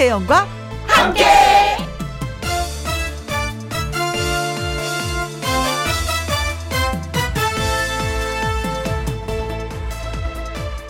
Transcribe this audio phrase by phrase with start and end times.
[0.00, 0.48] 김혜영과
[0.86, 1.24] 함께.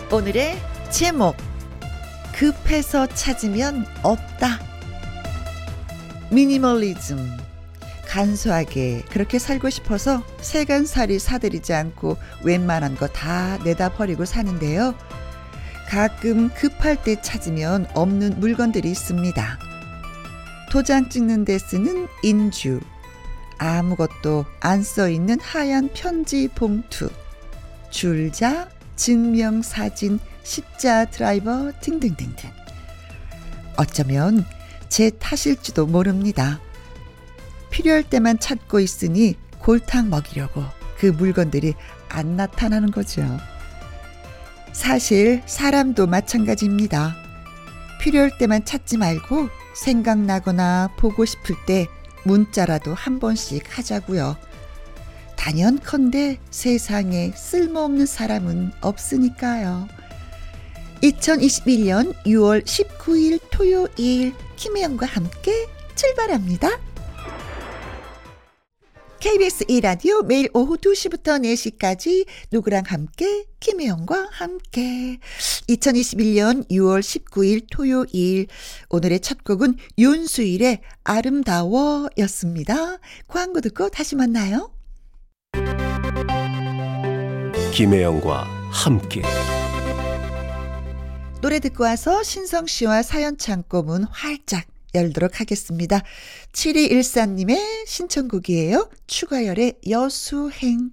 [0.09, 0.57] 오늘의
[0.89, 1.35] 제목
[2.33, 4.59] 급해서 찾으면 없다.
[6.29, 7.37] 미니멀리즘
[8.07, 14.95] 간소하게 그렇게 살고 싶어서 세간살이 사들이지 않고 웬만한 거 다 내다 버리고 사는데요.
[15.91, 19.59] 가끔 급할 때 찾으면 없는 물건들이 있습니다.
[20.69, 22.79] 도장 찍는 데 쓰는 인주,
[23.57, 27.09] 아무것도 안 써 있는 하얀 편지 봉투,
[27.89, 32.49] 줄자, 증명사진, 십자 드라이버 등등등등.
[33.75, 34.45] 어쩌면
[34.87, 36.61] 제 탓일지도 모릅니다.
[37.69, 40.63] 필요할 때만 찾고 있으니 골탕 먹이려고
[40.97, 41.73] 그 물건들이
[42.07, 43.23] 안 나타나는 거죠.
[44.73, 47.15] 사실 사람도 마찬가지입니다.
[48.01, 51.87] 필요할 때만 찾지 말고 생각나거나 보고 싶을 때
[52.23, 54.37] 문자라도 한 번씩 하자고요.
[55.35, 59.87] 단연컨대 세상에 쓸모없는 사람은 없으니까요.
[61.01, 66.90] 2021년 6월 19일 토요일 김혜영과 함께 출발합니다.
[69.21, 75.19] KBS 1라디오 매일 오후 2시부터 4시까지 누구랑 함께 김혜영과 함께
[75.69, 78.47] 2021년 6월 19일 토요일
[78.89, 82.97] 오늘의 첫 곡은 윤수일의 아름다워 였습니다.
[83.27, 84.73] 광고 듣고 다시 만나요.
[87.75, 89.21] 김혜영과 함께
[91.41, 96.01] 노래 듣고 와서 신성 씨와 사연 창고 문 활짝 열도록 하겠습니다.
[96.53, 98.89] 7214님의 신청곡이에요.
[99.07, 100.91] 추가열의 여수행.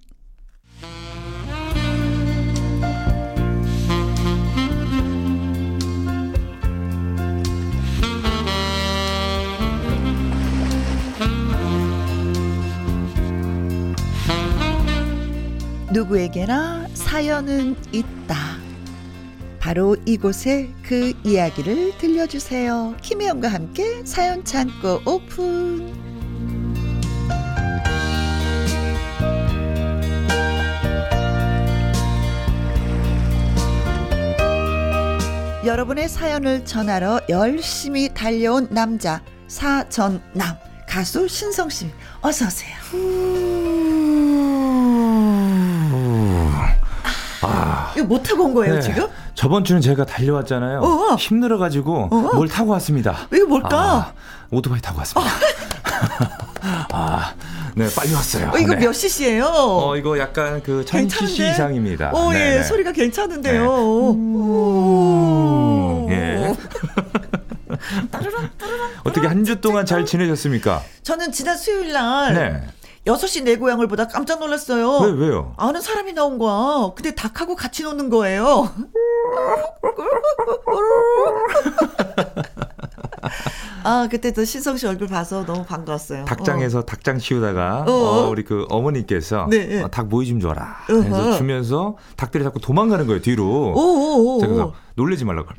[15.91, 18.58] 누구에게나 사연은 있다.
[19.59, 22.95] 바로 이곳에 그 이야기를 들려주세요.
[23.01, 25.93] 김혜영과 함께 사연 창고 오픈.
[35.65, 40.55] 여러분의 사연을 전하러 열심히 달려온 남자 사전남
[40.87, 41.91] 가수 신성 씨
[42.21, 42.75] 어서 오세요.
[47.41, 48.81] 아, 이거 못 타고 온 거예요 네.
[48.81, 49.07] 지금?
[49.39, 50.81] 저번 주는 제가 달려왔잖아요.
[50.81, 51.15] 어어.
[51.15, 52.33] 힘들어 가지고 어어.
[52.35, 53.19] 뭘 타고 왔습니다.
[53.33, 53.69] 이거 뭘까?
[53.71, 54.11] 아,
[54.51, 55.31] 오토바이 타고 왔습니다.
[56.91, 57.33] 아,
[57.73, 58.51] 네, 빨리 왔어요.
[58.53, 58.81] 어, 이거 네.
[58.85, 59.45] 몇 cc예요?
[59.45, 62.11] 어, 이거 약간 그 1000cc 이상입니다.
[62.13, 62.63] 오, 네, 예, 네.
[62.63, 63.61] 소리가 괜찮은데요.
[63.61, 63.67] 네.
[63.69, 64.17] 오.
[66.09, 66.53] 예.
[69.05, 70.81] 어떻게 한 주 동안 잘 지내셨습니까?
[71.03, 72.61] 저는 지난 수요일 날 네.
[73.09, 74.99] 6시 내 고향을 보다 깜짝 놀랐어요.
[74.99, 75.53] 왜, 왜요?
[75.57, 76.91] 아는 사람이 나온 거야.
[76.95, 78.69] 근데 닭하고 같이 노는 거예요.
[83.83, 86.25] 아, 그때 또 신성 씨 얼굴 봐서 너무 반가웠어요.
[86.25, 87.91] 닭장에서 닭장 키우다가 어.
[87.91, 89.81] 어, 우리 그 어머니께서 네.
[89.81, 90.83] 어, 닭 모이 좀 줘라.
[90.85, 93.45] 그래서 주면서 닭들이 자꾸 도망가는 거예요 뒤로.
[93.45, 94.55] 오, 오, 오, 제가 오.
[94.55, 95.49] 그래서 놀래지 말라고.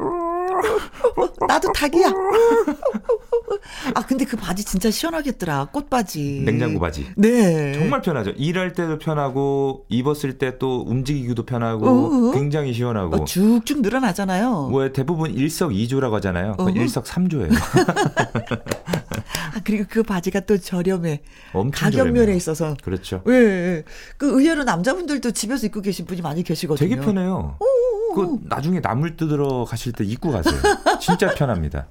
[1.48, 2.06] 나도 닭이야.
[3.94, 5.66] 아, 근데 그 바지 진짜 시원하겠더라.
[5.72, 6.42] 꽃바지.
[6.44, 7.06] 냉장고 바지.
[7.16, 7.72] 네.
[7.74, 8.30] 정말 편하죠.
[8.36, 12.32] 일할 때도 편하고 입었을 때 또 움직이기도 편하고 어어.
[12.32, 13.16] 굉장히 시원하고.
[13.16, 14.68] 어, 쭉쭉 늘어나잖아요.
[14.68, 16.56] 뭐 대부분 일석이조라고 하잖아요.
[16.58, 16.70] 어허.
[16.70, 17.48] 일석삼조예요.
[19.54, 21.22] 아, 그리고 그 바지가 또 저렴해.
[21.52, 22.36] 엄청 가격면에 저렴해요.
[22.36, 22.76] 있어서.
[22.82, 23.22] 그렇죠.
[23.28, 23.84] 예, 예.
[24.16, 26.88] 그 의외로 남자분들도 집에서 입고 계신 분이 많이 계시거든요.
[26.88, 27.56] 되게 편해요.
[28.14, 30.54] 그 나중에 나물 뜯으러 가실 때 입고 가세요.
[31.00, 31.86] 진짜 편합니다.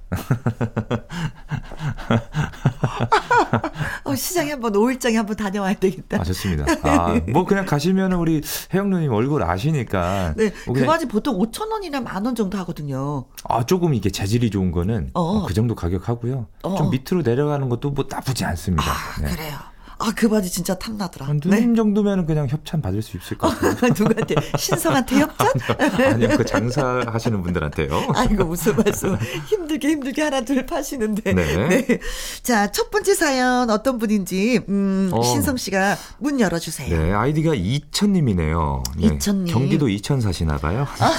[4.04, 6.20] 어, 시장에 한번 5일장에 한번 다녀와야 되겠다.
[6.20, 6.66] 아 좋습니다.
[6.84, 8.42] 아, 뭐 그냥 가시면은 우리
[8.74, 10.34] 혜영 누님 얼굴 아시니까.
[10.38, 13.26] 네, 뭐 그 바지 보통 5천 원이나 만 원 정도 하거든요.
[13.46, 15.22] 아, 조금 이게 재질이 좋은 거는 어.
[15.22, 16.48] 어, 그 정도 가격 하고요.
[16.64, 16.76] 어.
[16.76, 18.84] 좀 밑으로 내려가는 것도 뭐 나쁘지 않습니다.
[19.22, 19.30] 네.
[19.32, 19.58] 그래요.
[20.02, 21.28] 아, 그 바지 진짜 탐나더라.
[21.28, 21.50] 한 네.
[21.50, 23.92] 누님 정도면 그냥 협찬 받을 수 있을 것 같아요.
[23.98, 24.36] 누구한테?
[24.58, 25.48] 신성한테 협찬?
[26.14, 27.90] 아니요, 그 장사하시는 분들한테요.
[28.16, 29.18] 아이고, 무슨 말씀.
[29.48, 31.34] 힘들게 힘들게 하나 둘 파시는데.
[31.34, 32.00] 네.
[32.44, 35.22] 자, 첫 번째 사연 어떤 분인지, 음, 어.
[35.22, 36.98] 신성 씨가 문 열어주세요.
[36.98, 38.84] 네, 아이디가 이천님이네요.
[38.98, 39.54] 네, 이천님.
[39.54, 40.88] 경기도 이천 사시나 봐요.
[41.00, 41.14] 아,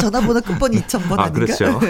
[0.00, 1.32] 전화번호 끝번이 2000번 아, 아닌가?
[1.32, 1.80] 그렇죠.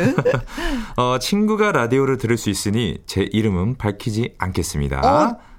[0.96, 5.00] 어, 친구가 라디오를 들을 수 있으니 제 이름은 밝히지 않겠습니다.
[5.00, 5.49] 어, 저-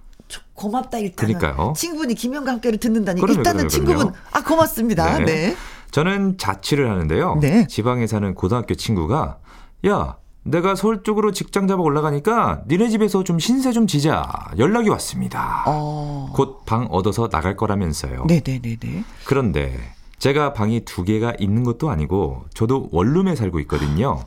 [0.54, 1.39] 고맙다 일단은.
[1.39, 1.74] 그러니까요.
[1.75, 4.16] 친구분이 김영과 함께를 듣는다니 그럼요, 일단은 그럼요, 친구분 그럼요.
[4.31, 5.18] 아 고맙습니다.
[5.19, 5.25] 네.
[5.25, 5.56] 네.
[5.92, 7.39] 저는 자취를 하는데요.
[7.42, 7.68] 네.
[7.68, 9.39] 지방에 사는 고등학교 친구가
[9.88, 15.63] 야 내가 서울 쪽으로 직장 잡아 올라가니까 니네 집에서 좀 신세 좀 지자 연락이 왔습니다.
[15.68, 16.31] 어.
[16.33, 18.25] 곧방 얻어서 나갈 거라면서요.
[18.25, 19.04] 네네네네.
[19.25, 19.78] 그런데
[20.18, 24.24] 제가 방이 두 개가 있는 것도 아니고 저도 원룸에 살고 있거든요.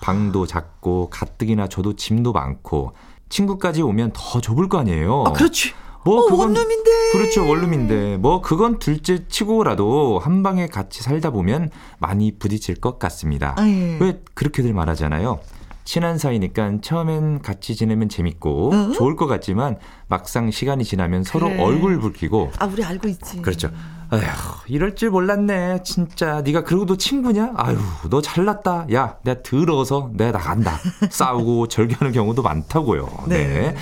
[0.00, 2.92] 방도 작고 가뜩이나 저도 짐도 많고
[3.30, 5.24] 친구까지 오면 더 좁을 거 아니에요.
[5.26, 5.72] 아, 그렇지.
[6.04, 6.90] 뭐 어, 그건 원룸인데.
[7.12, 13.54] 그렇죠 원룸인데 뭐 그건 둘째 치고라도 한 방에 같이 살다 보면 많이 부딪힐 것 같습니다.
[13.58, 13.98] 아, 예.
[14.00, 15.40] 왜 그렇게들 말하잖아요.
[15.84, 18.92] 친한 사이니까 처음엔 같이 지내면 재밌고 어?
[18.92, 19.76] 좋을 것 같지만
[20.08, 21.62] 막상 시간이 지나면 서로 그래.
[21.62, 23.42] 얼굴 붉히고 아, 우리 알고 있지.
[23.42, 23.70] 그렇죠.
[24.10, 24.20] 아휴,
[24.66, 25.82] 이럴 줄 몰랐네.
[25.84, 27.52] 진짜 네가 그러고도 친구냐?
[27.56, 27.78] 아유,
[28.10, 28.86] 너 잘났다.
[28.92, 30.78] 야, 내가 들어서 내가 나간다.
[31.10, 33.08] 싸우고 절교하는 경우도 많다고요.
[33.28, 33.46] 네.
[33.46, 33.76] 네.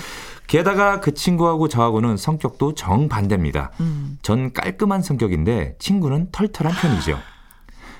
[0.46, 3.70] 게다가 그 친구하고 저하고는 성격도 정반대입니다.
[3.80, 4.18] 음.
[4.22, 7.18] 전 깔끔한 성격인데 친구는 털털한 편이죠.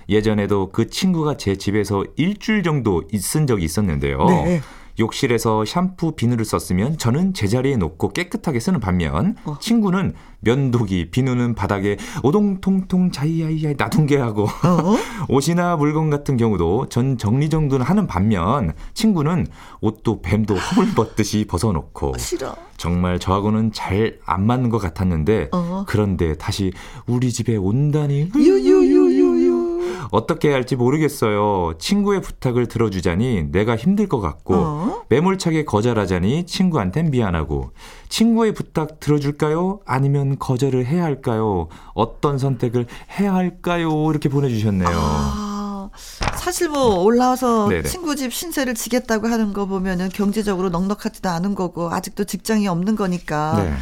[0.08, 4.24] 예전에도 그 친구가 제 집에서 일주일 정도 있은 적이 있었는데요.
[4.24, 4.62] 네.
[4.98, 9.56] 욕실에서 샴푸 비누를 썼으면 저는 제자리에 놓고 깨끗하게 쓰는 반면 어.
[9.60, 14.96] 친구는 면도기 비누는 바닥에 오동통통 자이야이야 나둥게 하고 어?
[15.28, 19.46] 옷이나 물건 같은 경우도 전 정리정돈을 하는 반면 친구는
[19.80, 22.54] 옷도 뱀도 허물 벗듯이 벗어놓고 싫어.
[22.76, 25.84] 정말 저하고는 잘 안 맞는 것 같았는데 어.
[25.88, 26.72] 그런데 다시
[27.06, 28.97] 우리 집에 온다니 유유유유유.
[30.10, 31.74] 어떻게 해야 할지 모르겠어요.
[31.78, 35.02] 친구의 부탁을 들어주자니 내가 힘들 것 같고 어?
[35.08, 37.70] 매몰차게 거절하자니 친구한텐 미안하고
[38.08, 39.80] 친구의 부탁 들어줄까요?
[39.86, 41.68] 아니면 거절을 해야 할까요?
[41.94, 42.86] 어떤 선택을
[43.18, 44.10] 해야 할까요?
[44.10, 44.88] 이렇게 보내주셨네요.
[44.90, 45.90] 아,
[46.36, 47.82] 사실 뭐 올라와서 네네.
[47.82, 53.62] 친구 집 신세를 지겠다고 하는 거 보면은 경제적으로 넉넉하지도 않은 거고 아직도 직장이 없는 거니까
[53.62, 53.74] 네.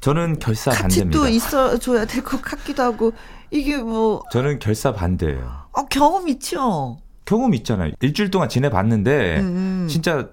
[0.00, 1.18] 저는 결사 같이 반대입니다.
[1.18, 3.12] 또 있어 줘야 될 것 같기도 하고
[3.54, 5.68] 이게 뭐 저는 결사 반대예요.
[5.72, 6.98] 어, 경험 있죠.
[7.24, 7.92] 경험 있잖아요.
[8.00, 9.86] 일주일 동안 지내봤는데 음.
[9.88, 10.28] 진짜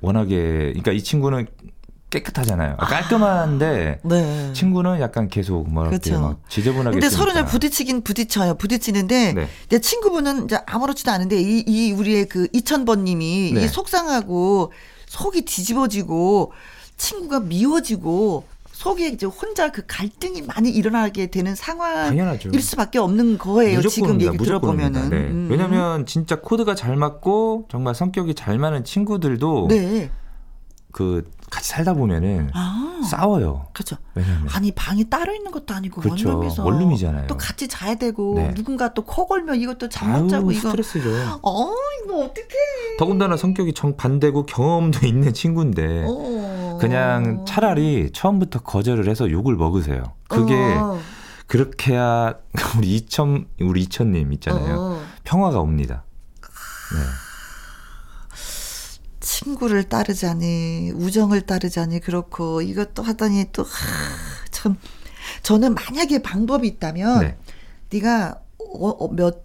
[0.00, 0.34] 워낙에
[0.68, 1.46] 그러니까 이 친구는
[2.08, 2.76] 깨끗하잖아요.
[2.78, 4.52] 아, 깔끔한데 네.
[4.54, 6.20] 친구는 약간 계속 뭐랄까 그렇죠.
[6.20, 7.30] 막 지저분하게 근데 서로.
[7.32, 8.54] 이제 부딪히긴 부딪혀요.
[8.54, 9.48] 부딪히는데 네.
[9.68, 13.64] 내 친구분은 이제 아무렇지도 않은데 이, 이 우리의 그 이천 번님이 네.
[13.64, 14.72] 이 속상하고
[15.08, 16.52] 속이 뒤집어지고
[16.96, 18.44] 친구가 미워지고
[18.76, 22.60] 속에 이제 혼자 그 갈등이 많이 일어나게 되는 상황일.
[22.60, 23.80] 수밖에 없는 거예요.
[23.80, 24.20] 지금.
[24.20, 24.36] 얘기.
[24.36, 25.08] 들어보면은.
[25.08, 25.16] 네.
[25.16, 25.48] 음.
[25.50, 30.10] 왜냐면 진짜 코드가 잘 맞고 정말 성격이 잘 맞는 친구들도 네.
[30.92, 33.00] 그 같이 살다 보면은 아.
[33.10, 33.68] 싸워요.
[33.72, 33.96] 그렇죠.
[34.14, 36.28] 왜냐면 아니 방이 따로 있는 것도 아니고 그렇죠.
[36.28, 37.26] 원룸에서 원룸이잖아요.
[37.28, 38.52] 또 같이 자야 되고 네.
[38.54, 41.08] 누군가 또 코 걸면 이것도 잠 못 자고 이거 스트레스죠.
[41.42, 41.70] 어
[42.04, 42.48] 이거 어떡해
[42.98, 46.45] 더군다나 성격이 정 반대고 경험도 있는 친구인데 어.
[46.78, 50.14] 그냥 차라리 처음부터 거절을 해서 욕을 먹으세요.
[50.28, 50.98] 그게 어.
[51.46, 52.34] 그렇게 해야
[52.76, 54.76] 우리 이천 우리 이천님 있잖아요.
[54.78, 55.02] 어.
[55.24, 56.04] 평화가 옵니다.
[56.40, 57.00] 네.
[59.20, 63.64] 친구를 따르자니 우정을 따르자니 그렇고 이것도 하더니 또
[64.56, 64.76] 참
[65.42, 67.38] 저는 만약에 방법이 있다면 네.
[67.90, 69.44] 네가 어, 어, 몇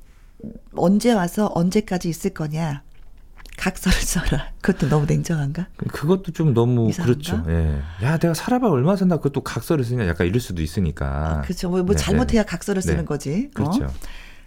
[0.76, 2.84] 언제 와서 언제까지 있을 거냐
[3.58, 7.14] 각서를 써라 그것도 너무 냉정한가 그것도 좀 너무 이상한가?
[7.22, 7.44] 그렇죠.
[7.50, 7.82] 예.
[8.06, 9.18] 야, 내가 살아봐 얼마 산다.
[9.18, 10.08] 그것도 각서를 쓰냐?
[10.08, 11.42] 약간 이럴 수도 있으니까.
[11.44, 12.48] 그렇죠 뭐, 뭐 네, 잘못해야 네.
[12.48, 13.06] 각서를 쓰는 네.
[13.06, 13.54] 거지 어?
[13.54, 13.94] 그렇죠.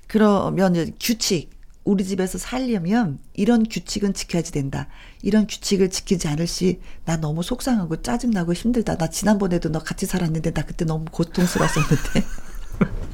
[0.08, 1.50] 그러면 이제 규칙
[1.84, 4.88] 우리 집에서 살려면 이런 규칙은 지켜야지 된다.
[5.22, 8.96] 이런 규칙을 지키지 않을 시 나 너무 속상하고 짜증나고 힘들다.
[8.96, 12.24] 나 지난번에도 너 같이 살았는데 나 그때 너무 고통스러웠었는데.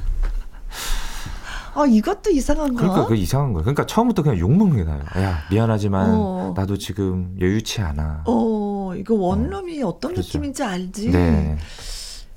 [1.73, 2.81] 아 이것도 이상한가?
[2.81, 3.63] 그러니까 그 이상한 거예요.
[3.63, 5.03] 그러니까 처음부터 그냥 욕 먹는 게 나아요.
[5.17, 6.53] 야, 미안하지만 어.
[6.55, 8.23] 나도 지금 여유치 않아.
[8.25, 10.27] 어 이거 원룸이 어, 떤 그렇죠.
[10.37, 11.11] 느낌인지 알지?
[11.11, 11.57] 네.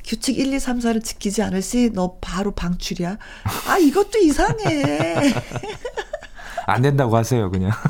[0.05, 3.17] 규칙 1, 2, 3, 4를 지키지 않을 시 너 바로 방출이야.
[3.69, 5.33] 아 이것도 이상해.
[6.67, 7.71] 안 된다고 하세요, 그냥.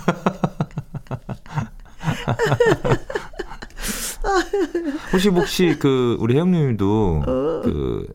[5.12, 7.60] 혹시 혹시 그 우리 혜영님도 어.
[7.64, 8.06] 그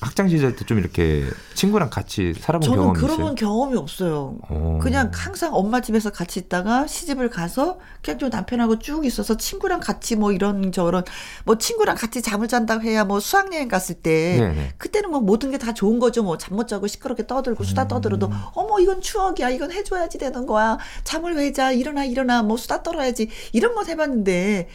[0.00, 3.34] 학창 시절 때 좀 이렇게 친구랑 같이 살아본 저는 경험이 그런 있어요?
[3.34, 4.36] 경험이 없어요.
[4.48, 4.78] 어.
[4.82, 10.14] 그냥 항상 엄마 집에서 같이 있다가 시집을 가서 그냥 좀 남편하고 쭉 있어서 친구랑 같이
[10.16, 11.04] 뭐 이런 저런
[11.44, 14.74] 뭐 친구랑 같이 잠을 잔다고 해야 뭐 수학여행 갔을 때 네네.
[14.78, 16.22] 그때는 뭐 모든 게 다 좋은 거죠.
[16.22, 17.88] 뭐 잠 못 자고 시끄럽게 떠들고 수다 음.
[17.88, 19.50] 떠들어도 어머 이건 추억이야.
[19.50, 20.78] 이건 해줘야지 되는 거야.
[21.04, 21.72] 잠을 왜 자.
[21.72, 22.42] 일어나 일어나.
[22.42, 23.28] 뭐 수다 떨어야지.
[23.52, 24.68] 이런 건 해봤는데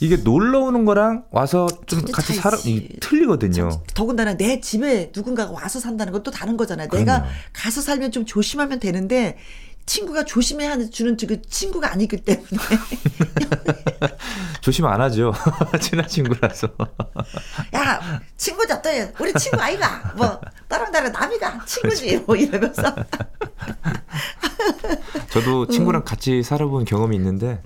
[0.00, 2.34] 이게 놀러 오는 거랑 와서 좀 같이.
[2.34, 3.82] 살아 이 틀리거든요.
[3.94, 6.88] 더군다나 내 집에 누군가가 와서 산다는 건 또 다른 거잖아요.
[6.88, 7.32] 내가 그럼요.
[7.52, 9.36] 가서 살면 좀 조심하면 되는데
[9.88, 12.46] 친구가 조심해야 주는 그 친구가 아니기 때문에
[14.60, 15.32] 조심 안 하죠.
[15.80, 16.68] 친한 친구라서.
[17.74, 22.82] 야, 친구 잡더니 우리 친구 아이가 뭐 다른 다른 남이가 친구지 뭐 이러면서.
[25.30, 27.60] 저도 친구랑 같이 살아본 경험이 있는데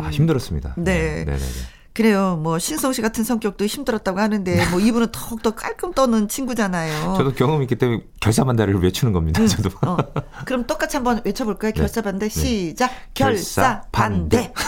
[0.00, 0.74] 아, 힘들었습니다.
[0.78, 0.84] 음.
[0.84, 1.24] 네.
[1.24, 1.79] 네, 네, 네.
[2.00, 2.38] 그래요.
[2.42, 7.12] 뭐 신성 씨 같은 성격도 힘들었다고 하는데 뭐 이분은 더욱더 깔끔 떠는 친구잖아요.
[7.18, 9.46] 저도 경험이 있기 때문에 결사반대를 외치는 겁니다.
[9.46, 9.68] 저도.
[9.86, 9.98] 어,
[10.46, 11.72] 그럼 똑같이 한번 외쳐볼까요?
[11.72, 11.78] 네.
[11.78, 12.40] 결사 반대 네.
[12.40, 12.90] 시작.
[13.12, 14.50] 결사 반대.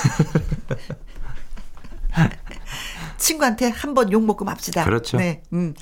[3.16, 4.84] 친구한테 한 번 욕 먹고 맙시다.
[4.84, 5.16] 그렇죠.
[5.16, 5.42] 네.
[5.54, 5.72] 음.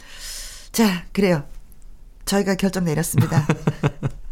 [0.71, 1.43] 자, 그래요.
[2.27, 3.45] 저희가 결정 내렸습니다.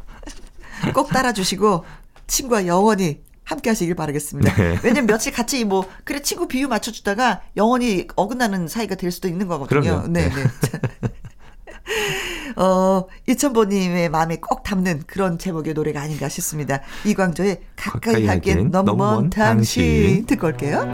[0.94, 1.84] 꼭 따라주시고
[2.28, 4.54] 친구와 영원히 함께 하시길 바라겠습니다.
[4.54, 4.78] 네.
[4.82, 9.48] 왜냐면 며칠 같이 뭐 그래 친구 비유 맞춰 주다가 영원히 어긋나는 사이가 될 수도 있는
[9.48, 9.80] 거거든요.
[9.80, 10.08] 그럼요.
[10.08, 10.34] 네, 네.
[12.56, 16.82] 어, 이천보님의 마음에 꼭 담는 그런 제목의 노래가 아닌가 싶습니다.
[17.06, 20.26] 이광조의 가까이 하기엔 너무 먼 당신.
[20.26, 20.84] 듣고 올게요.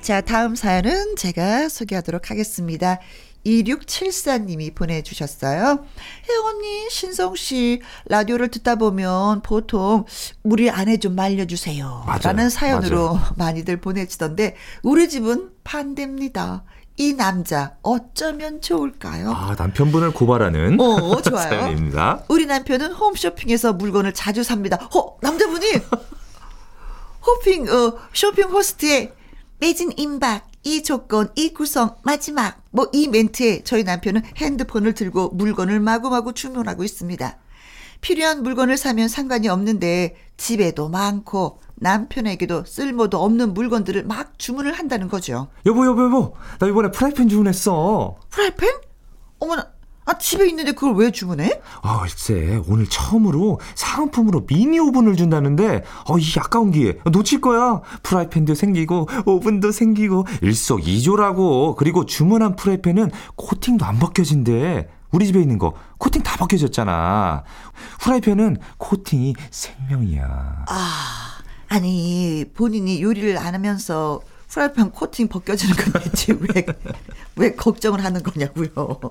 [0.00, 3.00] 자, 다음 사연은 제가 소개하도록 하겠습니다.
[3.46, 5.84] 2674님이 보내주셨어요.
[6.28, 10.04] 혜원님, 신성 씨, 라디오를 듣다 보면 보통
[10.42, 12.04] 우리 아내 좀 말려주세요.
[12.06, 12.20] 맞아요.
[12.22, 13.34] 라는 사연으로 맞아요.
[13.36, 16.64] 많이들 보내주던데, 우리 집은 반대입니다.
[16.98, 19.32] 이 남자, 어쩌면 좋을까요?
[19.32, 21.48] 아, 남편분을 고발하는 어, 좋아요.
[21.48, 22.24] 사연입니다.
[22.28, 24.76] 우리 남편은 홈쇼핑에서 물건을 자주 삽니다.
[24.94, 25.66] 어, 남자분이
[27.26, 29.12] 호핑, 어, 쇼핑 호스트의
[29.58, 32.62] 매진 임박, 이 조건, 이 구성, 마지막.
[32.70, 37.38] 뭐 이 멘트에 저희 남편은 핸드폰을 들고 물건을 마구마구 주문하고 있습니다.
[38.00, 45.48] 필요한 물건을 사면 상관이 없는데 집에도 많고 남편에게도 쓸모도 없는 물건들을 막 주문을 한다는 거죠.
[45.66, 46.34] 여보, 여보, 여보.
[46.58, 48.16] 나 이번에 프라이팬 주문했어.
[48.30, 48.68] 프라이팬?
[49.40, 49.68] 어머나,
[50.04, 51.60] 아, 집에 있는데 그걸 왜 주문해?
[51.82, 57.80] 아, 글쎄, 오늘 처음으로 사은품으로 미니 오븐을 준다는데, 어, 이 아까운 기회 놓칠 거야.
[58.02, 61.76] 프라이팬도 생기고, 오븐도 생기고, 일석이조라고.
[61.76, 64.88] 그리고 주문한 프라이팬은 코팅도 안 벗겨진대.
[65.12, 67.44] 우리 집에 있는 거 코팅 다 벗겨졌잖아.
[68.00, 70.64] 프라이팬은 코팅이 생명이야.
[70.68, 71.28] 아,
[71.68, 74.20] 아니, 본인이 요리를 안 하면서
[74.52, 76.66] 프라이팬 코팅 벗겨지는 건 대체 왜,
[77.36, 78.68] 왜 걱정을 하는 거냐고요.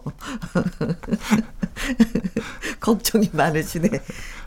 [2.79, 3.89] 걱정이 많으시네.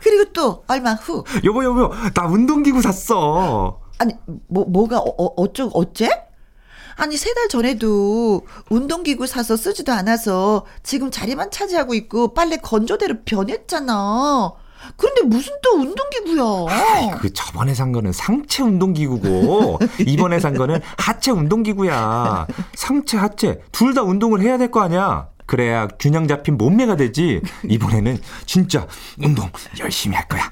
[0.01, 3.81] 그리고 또 얼마 후, 여보, 여보, 나 운동기구 샀어.
[3.97, 4.13] 아니,
[4.47, 6.09] 뭐, 뭐가, 어, 어, 어쩌, 어째?
[6.97, 14.53] 아니, 세 달 전에도 운동기구 사서 쓰지도 않아서 지금 자리만 차지하고 있고 빨래 건조대로 변했잖아.
[14.97, 17.17] 그런데 무슨 또 운동기구야?
[17.19, 22.47] 그 저번에 산 거는 상체 운동기구고 이번에 산 거는 하체 운동기구야.
[22.75, 25.29] 상체 하체 둘 다 운동을 해야 될 거 아니야.
[25.45, 27.41] 그래야 균형 잡힌 몸매가 되지.
[27.69, 28.87] 이번에는 진짜
[29.21, 30.51] 운동 열심히 할 거야.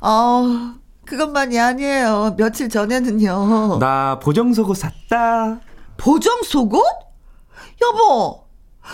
[0.00, 0.74] 어,
[1.04, 2.34] 그것만이 아니에요.
[2.38, 3.78] 며칠 전에는요.
[3.80, 5.60] 나 보정속옷 샀다.
[5.96, 6.82] 보정 속옷?
[7.82, 8.44] 여보,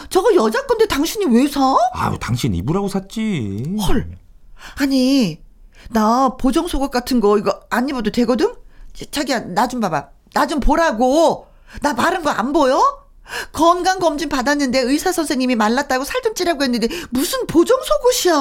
[0.09, 1.77] 저거 여자 건데 당신이 왜 사?
[1.93, 3.77] 아유, 당신 입으라고 샀지.
[3.87, 4.09] 헐.
[4.77, 5.41] 아니,
[5.91, 8.55] 나 보정 속옷 같은 거 이거 안 입어도 되거든?
[9.11, 10.09] 자기야, 나 좀 봐봐.
[10.33, 11.47] 나 좀 보라고.
[11.83, 12.81] 나 마른 거 안 보여?
[13.53, 18.35] 건강 검진 받았는데 의사 선생님이 말랐다고 살 좀 찌라고 했는데 무슨 보정 속옷이야?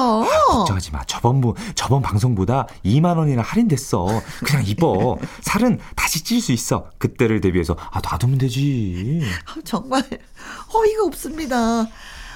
[0.50, 1.02] 걱정하지 마.
[1.04, 4.06] 저번 부- 저번 방송보다 2만 원이나 할인됐어.
[4.44, 5.16] 그냥 입어.
[5.42, 6.90] 살은 다시 찔 수 있어.
[6.98, 9.22] 그때를 대비해서 아 놔두면 되지.
[9.46, 10.02] 아, 정말
[10.74, 11.86] 어이가 없습니다.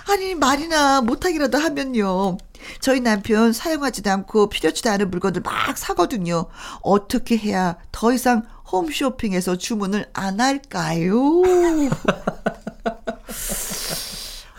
[0.08, 2.38] 아니 말이나 못하기라도 하면요.
[2.80, 6.46] 저희 남편 사용하지도 않고 필요치도 않은 물건들 막 사거든요.
[6.82, 11.42] 어떻게 해야 더 이상 홈쇼핑에서 주문을 안 할까요?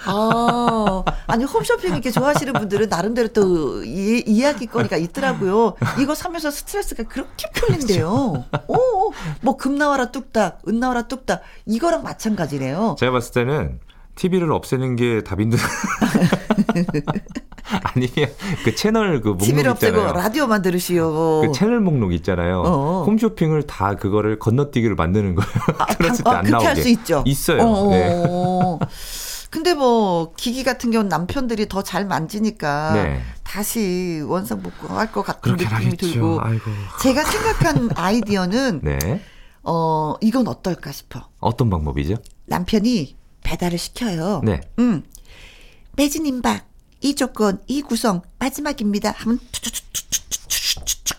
[0.06, 5.75] 아, 아니 홈쇼핑 이렇게 좋아하시는 분들은 나름대로 또 이, 이야기거리가 있더라고요.
[6.00, 8.46] 이거 사면서 스트레스가 그렇게 풀린대요.
[8.68, 12.96] 오, 뭐 금 나와라 뚝딱, 은 나와라 뚝딱 이거랑 마찬가지래요.
[12.98, 13.79] 제가 봤을 때는
[14.19, 15.57] TV를 없애는 게 답인 듯.
[17.95, 18.29] 아니면
[18.65, 20.13] 그 채널 그 목록 TV를 없애고 있잖아요.
[20.13, 21.41] 라디오만 들으시오.
[21.45, 22.61] 그 채널 목록 있잖아요.
[22.65, 23.03] 어.
[23.05, 25.49] 홈쇼핑을 다 그거를 건너뛰기를 만드는 거예요.
[25.97, 26.65] 들었을 때 어, 안 그렇게 나오게.
[26.67, 27.23] 할 수 있죠.
[27.25, 27.61] 있어요.
[27.61, 28.23] 어, 네.
[28.27, 28.79] 어.
[29.49, 33.21] 근데 뭐 기기 같은 경우는 남편들이 더 잘 만지니까 네.
[33.43, 35.95] 다시 원상복구 할 것 같은 느낌이.
[35.97, 36.69] 들고 아이고.
[37.01, 39.21] 제가 생각한 아이디어는 네.
[39.63, 41.21] 어 이건 어떨까 싶어.
[41.39, 42.15] 어떤 방법이죠?
[42.47, 43.17] 남편이
[43.50, 44.41] 배달을 시켜요.
[44.44, 44.62] 네.
[44.77, 45.03] 음.
[45.94, 46.68] 매진 임박
[47.01, 49.12] 이 조건 이 구성 마지막입니다.
[49.18, 49.39] 하면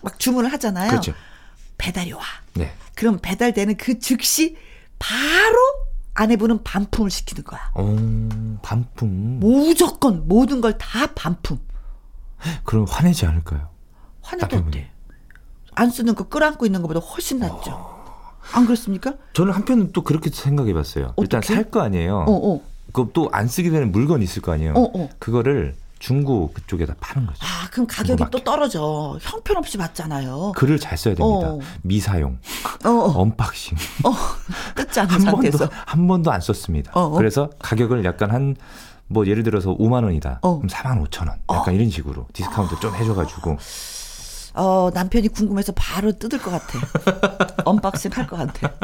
[0.02, 0.90] 막 주문을 하잖아요.
[0.90, 1.12] 그렇죠.
[1.76, 2.22] 배달이 와.
[2.54, 2.72] 네.
[2.94, 4.56] 그럼 배달되는 그 즉시
[4.98, 5.56] 바로
[6.14, 7.70] 아내분은 반품을 시키는 거야.
[7.74, 7.84] 어,
[8.62, 9.40] 반품.
[9.40, 11.58] 무조건 모든 걸 다 반품.
[12.64, 13.70] 그럼 화내지 않을까요?
[14.22, 14.56] 화내도.
[14.56, 14.90] 어때?
[15.74, 17.99] 안 쓰는 거 끌어안고 있는 것보다 훨씬 낫죠.
[18.52, 19.14] 안 그렇습니까?
[19.32, 21.14] 저는 한편은 또 그렇게 생각해 봤어요.
[21.18, 21.40] 일단?
[21.42, 22.24] 살 거 아니에요.
[22.26, 22.60] 어, 어.
[23.12, 24.72] 또안 쓰게 되는 물건이 있을 거 아니에요.
[24.74, 25.08] 어, 어.
[25.18, 27.38] 그거를 중고 그쪽에다 파는 거죠.
[27.42, 28.24] 아, 그럼 가격이.
[28.32, 29.18] 또 떨어져.
[29.20, 30.52] 형편없이 받잖아요.
[30.56, 31.50] 글을 잘 써야 됩니다.
[31.52, 31.58] 어.
[31.82, 32.38] 미사용,
[32.84, 33.20] 어, 어.
[33.20, 33.76] unboxing.
[34.74, 35.68] 뜯지 않은 한 번도 상태에서.
[35.86, 36.90] 한 번도 안 썼습니다.
[36.94, 37.10] 어, 어.
[37.10, 38.56] 그래서 가격을 약간 한
[39.12, 40.38] 뭐 예를 들어서 5만 원이다.
[40.42, 40.58] 어.
[40.58, 41.36] 그럼 4만 5천 원.
[41.52, 43.56] 약간 이런 식으로 디스카운트 좀 해줘가지고
[44.60, 46.78] 어, 남편이 궁금해서 바로 뜯을 것 같아.
[47.64, 48.74] unboxing 할 것 같아.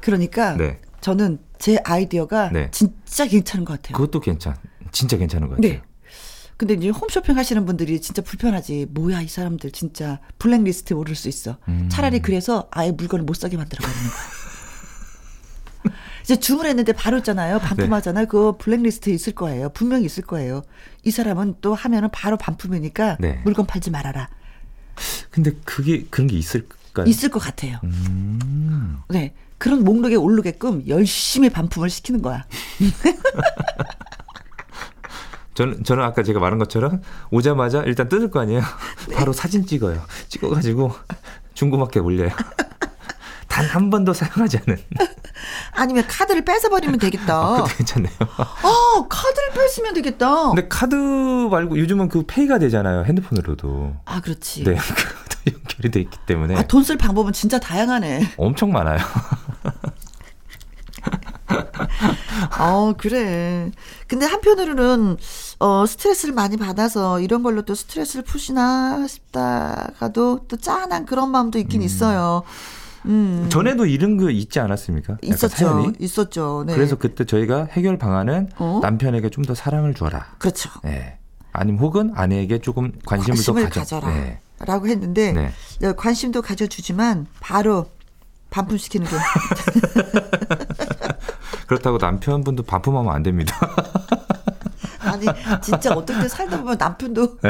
[0.00, 0.80] 그러니까 네.
[1.00, 2.70] 저는 제 아이디어가 네.
[2.72, 3.96] 진짜 괜찮은 것 같아요.
[3.96, 4.56] 그것도 괜찮.
[4.90, 5.72] 진짜 괜찮은 것 같아요.
[5.74, 5.82] 네.
[6.56, 8.86] 근데 이제 홈쇼핑 하시는 분들이 진짜 불편하지.
[8.90, 11.58] 뭐야, 이 사람들 진짜 블랙리스트에 오를 수 있어.
[11.68, 11.88] 음.
[11.88, 15.92] 차라리 그래서 아예 물건을 못 사게 만들어 버리는 거야.
[16.24, 17.60] 이제 주문했는데 바로 있잖아요.
[17.60, 18.26] 반품하잖아요.
[18.26, 19.68] 그거 블랙리스트에 있을 거예요.
[19.68, 20.62] 분명히 있을 거예요.
[21.04, 23.40] 이 사람은 또 하면은 바로 반품이니까 네.
[23.44, 24.28] 물건 팔지 말아라.
[25.30, 27.06] 근데 그게 그런 게 있을까요?
[27.06, 27.78] 있을 것 같아요.
[27.84, 28.98] 음.
[29.08, 29.34] 네.
[29.58, 32.44] 그런 목록에 오르게끔 열심히 반품을 시키는 거야.
[35.54, 37.00] 저는 저는 아까 제가 말한 것처럼
[37.30, 38.60] 오자마자 일단 뜯을 거 아니에요.
[39.08, 39.14] 네.
[39.14, 40.02] 바로 사진 찍어요.
[40.28, 40.92] 찍어가지고
[41.54, 42.30] 중고마켓 올려요.
[43.48, 44.78] 단 한 번도 사용하지 않은.
[45.72, 47.36] 아니면 카드를 뺏어버리면 되겠다.
[47.36, 48.12] 아, 그것도 괜찮네요.
[48.62, 50.48] 어, 카드를 뺏으면 되겠다.
[50.50, 53.04] 근데 카드 말고 요즘은 그 페이가 되잖아요.
[53.04, 53.96] 핸드폰으로도.
[54.04, 54.64] 아, 그렇지.
[54.64, 58.34] 네, 그것도 연결이 돼 있기 때문에 아, 돈 쓸 방법은 진짜 다양하네.
[58.36, 58.98] 엄청 많아요.
[62.58, 63.70] 어, 그래.
[64.08, 65.16] 근데 한편으로는,
[65.60, 71.82] 어, 스트레스를 많이 받아서 이런 걸로 또 스트레스를 푸시나 싶다가도 또 짠한 그런 마음도 있긴
[71.82, 72.42] 있어요.
[73.06, 73.46] 음.
[73.50, 75.18] 전에도 이런 거 있지 않았습니까?
[75.22, 75.48] 있었죠.
[75.56, 75.92] 사연이?
[75.98, 76.64] 있었죠.
[76.66, 76.74] 네.
[76.74, 78.80] 그래서 그때 저희가 해결 방안은 어?
[78.82, 80.34] 남편에게 좀 더 사랑을 줘라.
[80.38, 80.70] 그렇죠.
[80.82, 81.18] 네.
[81.52, 83.80] 아니면 혹은 아내에게 조금 관심을, 관심을 더 가져.
[84.00, 84.12] 가져라.
[84.14, 84.40] 네.
[84.58, 85.52] 라고 했는데, 네.
[85.86, 87.86] 어, 관심도 가져주지만, 바로
[88.50, 89.16] 반품시키는 게.
[91.68, 93.56] 그렇다고 남편분도 반품하면 안 됩니다.
[95.00, 95.26] 아니,
[95.62, 97.38] 진짜 때 살다 보면 남편도.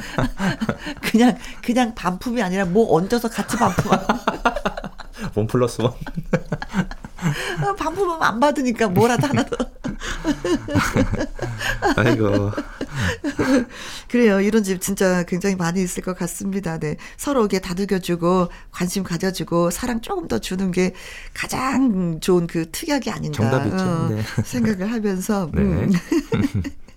[0.00, 0.94] 네.
[1.00, 4.06] 그냥, 그냥 반품이 아니라 뭐 얹어서 같이 반품하는.
[5.34, 5.92] 원 플러스 원.
[5.92, 9.56] 어, 반품하면 안 받으니까 뭐라도 하나 더.
[11.96, 12.52] 아이고.
[14.08, 14.40] 그래요.
[14.40, 16.78] 이런 집 진짜 굉장히 많이 있을 것 같습니다.
[16.78, 16.96] 네.
[17.16, 20.94] 서로에게 다독여주고, 관심 가져주고, 사랑 조금 더 주는 게
[21.32, 23.50] 가장 좋은 그 특약이 아닌가.
[23.50, 23.76] 정답이죠.
[23.76, 24.22] 어, 네.
[24.44, 25.48] 생각을 하면서.
[25.52, 25.62] 네.
[25.62, 25.92] 음.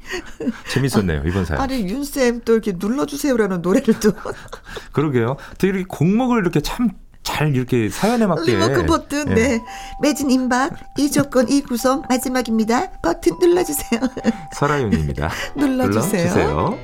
[0.69, 1.61] 재밌었네요, 이번 사연.
[1.61, 4.11] 아니, 윤쌤 또 이렇게 눌러주세요라는 노래를 또.
[4.93, 5.37] 그러게요.
[5.57, 6.89] 되게 곡목을 이렇게 참
[7.27, 8.53] 잘 이렇게 사연에 맞게.
[8.53, 9.33] 리모컨 버튼, 예.
[9.33, 9.63] 네.
[10.01, 12.91] 매진 임박, 이 조건, 이 구성, 마지막입니다.
[13.01, 13.99] 버튼 눌러주세요.
[14.55, 15.29] 설아윤입니다.
[15.57, 16.23] 눌러주세요.
[16.23, 16.79] 눌러주세요.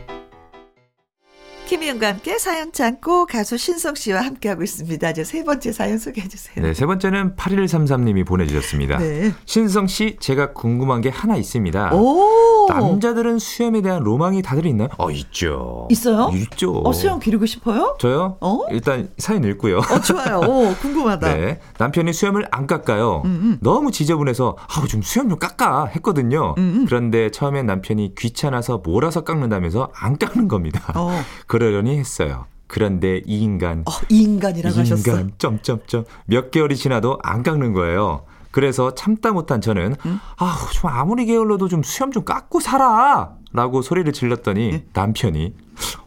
[1.74, 5.10] 김희영과 함께 사연 창고 가수 신성 씨와 함께하고 있습니다.
[5.10, 6.64] 이제 세 번째 사연 소개해 주세요.
[6.64, 9.00] 네, 세 번째는 8133님이 보내주셨습니다.
[9.00, 9.34] 네.
[9.46, 11.96] 신성 씨, 제가 궁금한 게 하나 있습니다.
[11.96, 12.68] 오!
[12.70, 14.90] 남자들은 수염에 대한 로망이 다들 있나요?
[15.00, 15.88] 어, 있죠.
[15.90, 16.30] 있어요?
[16.36, 16.78] 있죠.
[16.86, 17.98] 어, 수영 기르고 싶어요?
[18.00, 18.38] 저요?
[18.40, 18.60] 어?
[18.70, 19.80] 일단 사연 읽고요.
[19.80, 20.42] 어, 좋아요.
[20.42, 21.34] 오, 궁금하다.
[21.34, 21.60] 네.
[21.80, 23.24] 남편이 수염을 안 깎아요.
[23.26, 26.54] 음, 너무 지저분해서 아우 좀 수염 좀 깎아 했거든요.
[26.60, 30.94] 음, 그런데 처음엔 남편이 귀찮아서 몰아서 깎는다면서 안 깎는 겁니다.
[30.96, 31.10] 어,
[31.48, 32.46] 그 러려니 했어요.
[32.68, 35.12] 그런데 이 인간 어, 이 인간이라고 하셨어.
[35.12, 38.26] 인간 점점점 몇 개월이 지나도 안 깎는 거예요.
[38.52, 40.20] 그래서 참다 못한 저는 음?
[40.38, 44.86] 아우 좀 아무리 게을러도 좀 수염 좀 깎고 살아라고 소리를 질렀더니 예.
[44.94, 45.56] 남편이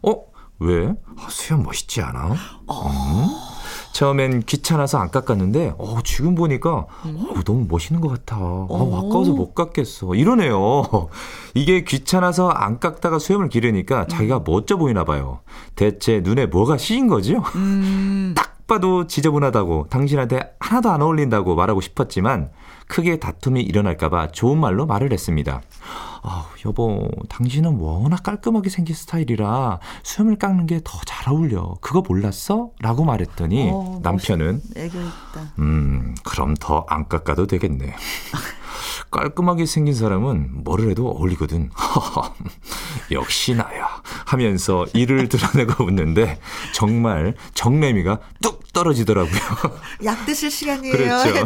[0.02, 0.14] 어
[0.58, 0.88] 왜?
[1.18, 2.34] 아, 수염 멋있지 않아?
[2.66, 2.88] 어.
[2.88, 3.55] 음?
[3.96, 7.28] 처음엔 귀찮아서 안 깎았는데 어, 지금 보니까 음?
[7.30, 8.36] 어, 너무 멋있는 것 같아.
[8.38, 10.14] 어, 아까워서 못 깎겠어.
[10.14, 11.08] 이러네요.
[11.54, 15.40] 이게 귀찮아서 안 깎다가 수염을 기르니까 자기가 멋져 보이나 봐요.
[15.76, 17.42] 대체 눈에 뭐가 씌인 거죠?
[17.54, 22.50] 음, 딱 봐도 지저분하다고 당신한테 하나도 안 어울린다고 말하고 싶었지만
[22.88, 25.62] 크게 다툼이 일어날까봐 좋은 말로 말을 했습니다.
[26.28, 31.76] 아, 여보, 당신은 워낙 깔끔하게 생긴 스타일이라 수염을 깎는 게 더 잘 어울려.
[31.80, 32.70] 그거 몰랐어?
[32.80, 35.52] 라고 말했더니 어, 남편은 애교 있다.
[35.60, 37.94] 음, 그럼 더 안 깎아도 되겠네.
[39.10, 41.70] 깔끔하게 생긴 사람은 뭐를 해도 어울리거든.
[43.12, 43.88] 역시 나야.
[44.26, 46.40] 하면서 이를 드러내고 웃는데
[46.74, 49.40] 정말 정내미가 뚝 떨어지더라고요.
[50.04, 50.92] 약 드실 시간이에요.
[50.96, 51.44] 그렇죠.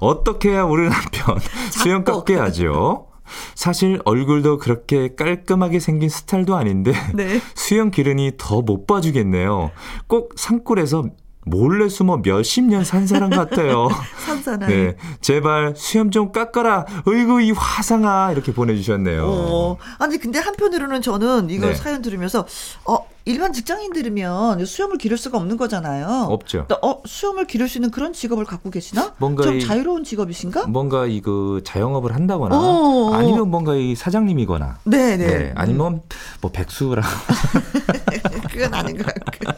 [0.00, 1.38] 어떻게 해야 우리 남편
[1.70, 3.06] 수염 깎게 하죠?
[3.54, 7.40] 사실 얼굴도 그렇게 깔끔하게 생긴 스타일도 아닌데 네.
[7.54, 9.70] 수염 기르니 더못 봐주겠네요.
[10.06, 11.04] 꼭 산골에서
[11.44, 13.88] 몰래 숨어 몇십 년 산 사람 같아요.
[14.26, 14.66] 산사나.
[14.68, 16.86] 네, 제발 수염 좀 깎아라.
[17.06, 19.24] 어이구 이 화상아 이렇게 보내주셨네요.
[19.26, 21.74] 어, 아니 근데 한편으로는 저는 이걸 네.
[21.74, 22.46] 사연 들으면서
[22.84, 26.26] 어 일반 직장인들이면 수염을 기를 수가 없는 거잖아요.
[26.28, 26.66] 없죠.
[26.68, 29.14] 또, 어, 수염을 기를 수 있는 그런 직업을 갖고 계시나?
[29.18, 30.66] 뭔가 좀 이- 자유로운 직업이신가?
[30.66, 33.14] 뭔가 이그 자영업을 한다거나 어.
[33.14, 35.26] 아니면 뭔가 이 사장님이거나 네, 네.
[35.26, 36.02] 네, 아니면
[36.40, 37.02] 뭐 백수라
[38.50, 39.52] 그건 아닌 것 같고.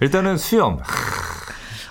[0.00, 0.78] 일단은 수염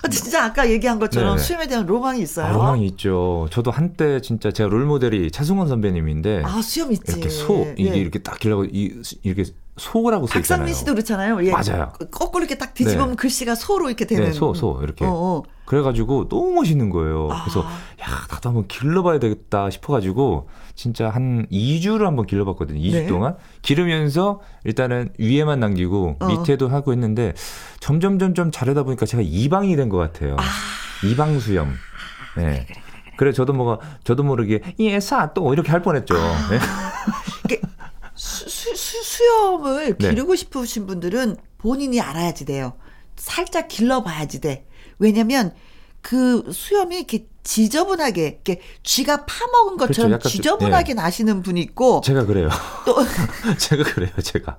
[0.02, 1.42] 아, 진짜 아까 얘기한 것처럼 네네.
[1.42, 2.46] 수염에 대한 로망이 있어요.
[2.46, 3.48] 아, 로망이 있죠.
[3.50, 7.12] 저도 한때 진짜 제가 롤 모델이 차승원 선배님인데 아, 수염 있지.
[7.12, 7.96] 이렇게 소 이게 예.
[7.96, 9.44] 이렇게 딱 길라고 이 이렇게
[9.76, 10.60] 소라고 써 있잖아요.
[10.66, 11.44] 박상민 씨도 그렇잖아요.
[11.46, 11.50] 예.
[11.50, 11.92] 맞아요.
[12.10, 13.16] 거꾸로 이렇게 딱 뒤집으면 네.
[13.16, 14.26] 글씨가 소로 이렇게 되는.
[14.26, 15.04] 네, 소, 소, 이렇게.
[15.04, 15.42] 어, 어.
[15.64, 17.28] 그래가지고 너무 멋있는 거예요.
[17.32, 17.42] 아.
[17.44, 22.78] 그래서 야 나도 한번 길러봐야 되겠다 싶어가지고 진짜 한 2주를 한번 길러봤거든요.
[22.78, 23.06] 2주 네.
[23.06, 26.26] 동안 기르면서 일단은 위에만 남기고 어.
[26.26, 27.32] 밑에도 하고 했는데
[27.80, 30.36] 점점 점점 자르다 보니까 제가 이방이 된 것 같아요.
[31.04, 31.72] 이방 수염.
[32.36, 32.66] 네.
[33.16, 36.14] 그래 저도 뭐가 저도 모르게 예사 또 이렇게 할 뻔했죠.
[36.16, 36.48] 아.
[36.50, 36.58] 네.
[39.14, 40.08] 수, 수염을 네.
[40.10, 42.74] 기르고 싶으신 분들은 본인이 알아야지 돼요.
[43.16, 44.66] 살짝 길러봐야지 돼.
[44.98, 45.54] 왜냐면
[46.02, 50.12] 그 수염이 이렇게 지저분하게 이렇게 쥐가 파먹은 것처럼 그렇죠.
[50.12, 52.48] 약간 좀- 지저분하게 나시는 분이 있고 제가 그래요.
[52.86, 52.96] 또
[53.58, 54.10] 제가 그래요.
[54.22, 54.58] 제가.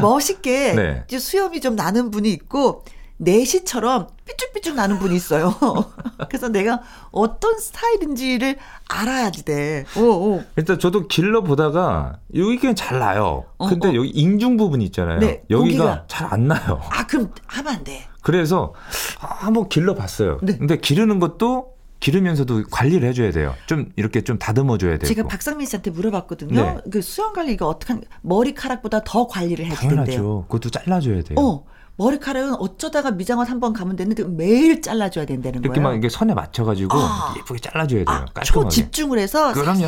[0.00, 1.18] 멋있게 네.
[1.18, 2.84] 수염이 좀 나는 분이 있고
[3.22, 5.54] 내시처럼 삐쭉삐쭉 나는 분이 있어요.
[6.28, 6.82] 그래서 내가
[7.12, 8.56] 어떤 스타일인지를
[8.88, 9.84] 알아야지 돼.
[9.96, 10.42] 오, 오.
[10.56, 13.44] 일단 저도 길러 보다가 여기 그냥 잘 나요.
[13.58, 13.94] 어, 근데 어.
[13.94, 15.20] 여기 인중 부분 있잖아요.
[15.20, 16.04] 네, 여기가.
[16.08, 16.80] 잘 안 나요.
[16.90, 18.06] 아 그럼 하면 안 돼.
[18.22, 18.72] 그래서
[19.20, 20.38] 아, 한번 길러 봤어요.
[20.42, 20.56] 네.
[20.56, 23.54] 근데 기르는 것도 기르면서도 관리를 해줘야 돼요.
[23.66, 25.06] 좀 이렇게 좀 다듬어줘야 되고.
[25.06, 26.54] 제가 박상민 씨한테 물어봤거든요.
[26.62, 26.76] 네.
[26.90, 29.96] 그 수영 관리 이거 어떻게 머리카락보다 더 관리를 해야 된대요.
[29.96, 30.44] 당연하죠.
[30.48, 31.36] 그것도 잘라줘야 돼요.
[31.38, 31.64] 어.
[31.96, 35.88] 머리카락은 어쩌다가 미장원 한 번 가면 되는데 매일 잘라줘야 된다는 이렇게 거예요.
[35.90, 37.34] 막 이게 선에 맞춰가지고 아.
[37.38, 38.06] 예쁘게 잘라줘야 돼요.
[38.08, 38.70] 아, 깔끔하게.
[38.70, 39.86] 초집중을 해서 그럼요.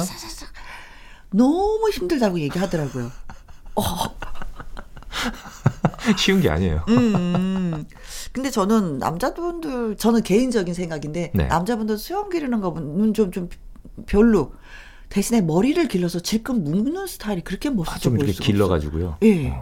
[1.30, 3.10] 너무 힘들다고 얘기하더라고요.
[6.18, 6.84] 쉬운 게 아니에요.
[6.88, 7.84] 음.
[8.32, 11.46] 근데 저는 남자분들 저는 개인적인 생각인데 네.
[11.46, 13.48] 남자분들 수염 기르는 거는 좀좀
[14.06, 14.52] 별로.
[15.08, 18.44] 대신에 머리를 길러서 질끈 묶는 스타일이 그렇게 아, 멋있어 좀 보일 이렇게.
[18.44, 19.18] 길러가지고요.
[19.22, 19.54] 예.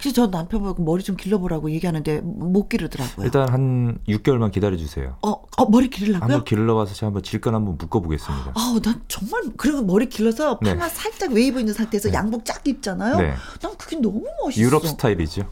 [0.00, 3.24] 그래서 저 남편보고 머리 좀 길러보라고 얘기하는데 못 기르더라고요.
[3.24, 5.16] 일단 한 6개월만 기다려주세요.
[5.22, 6.22] 어, 어 머리 기르려고요?
[6.22, 8.52] 한번 길러봐서 제가 한번 질끈 한번 묶어보겠습니다.
[8.54, 10.70] 아우, 난 정말 그리고 머리 길러서 네.
[10.74, 12.14] 파마 살짝 웨이브 있는 상태에서 네.
[12.14, 13.16] 양복 쫙 입잖아요.
[13.16, 13.34] 네.
[13.60, 14.60] 난 그게 너무 멋있어.
[14.62, 15.42] 유럽 스타일이죠.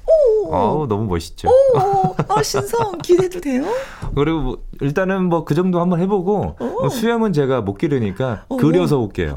[0.50, 1.48] 아우 너무 멋있죠.
[1.48, 3.64] 오, 아, 신성 기대도 돼요?
[4.14, 8.58] 그리고 뭐 일단은 뭐 그 정도 한번 해보고 뭐 수염은 제가 못 기르니까 오.
[8.58, 9.34] 그려서 올게요.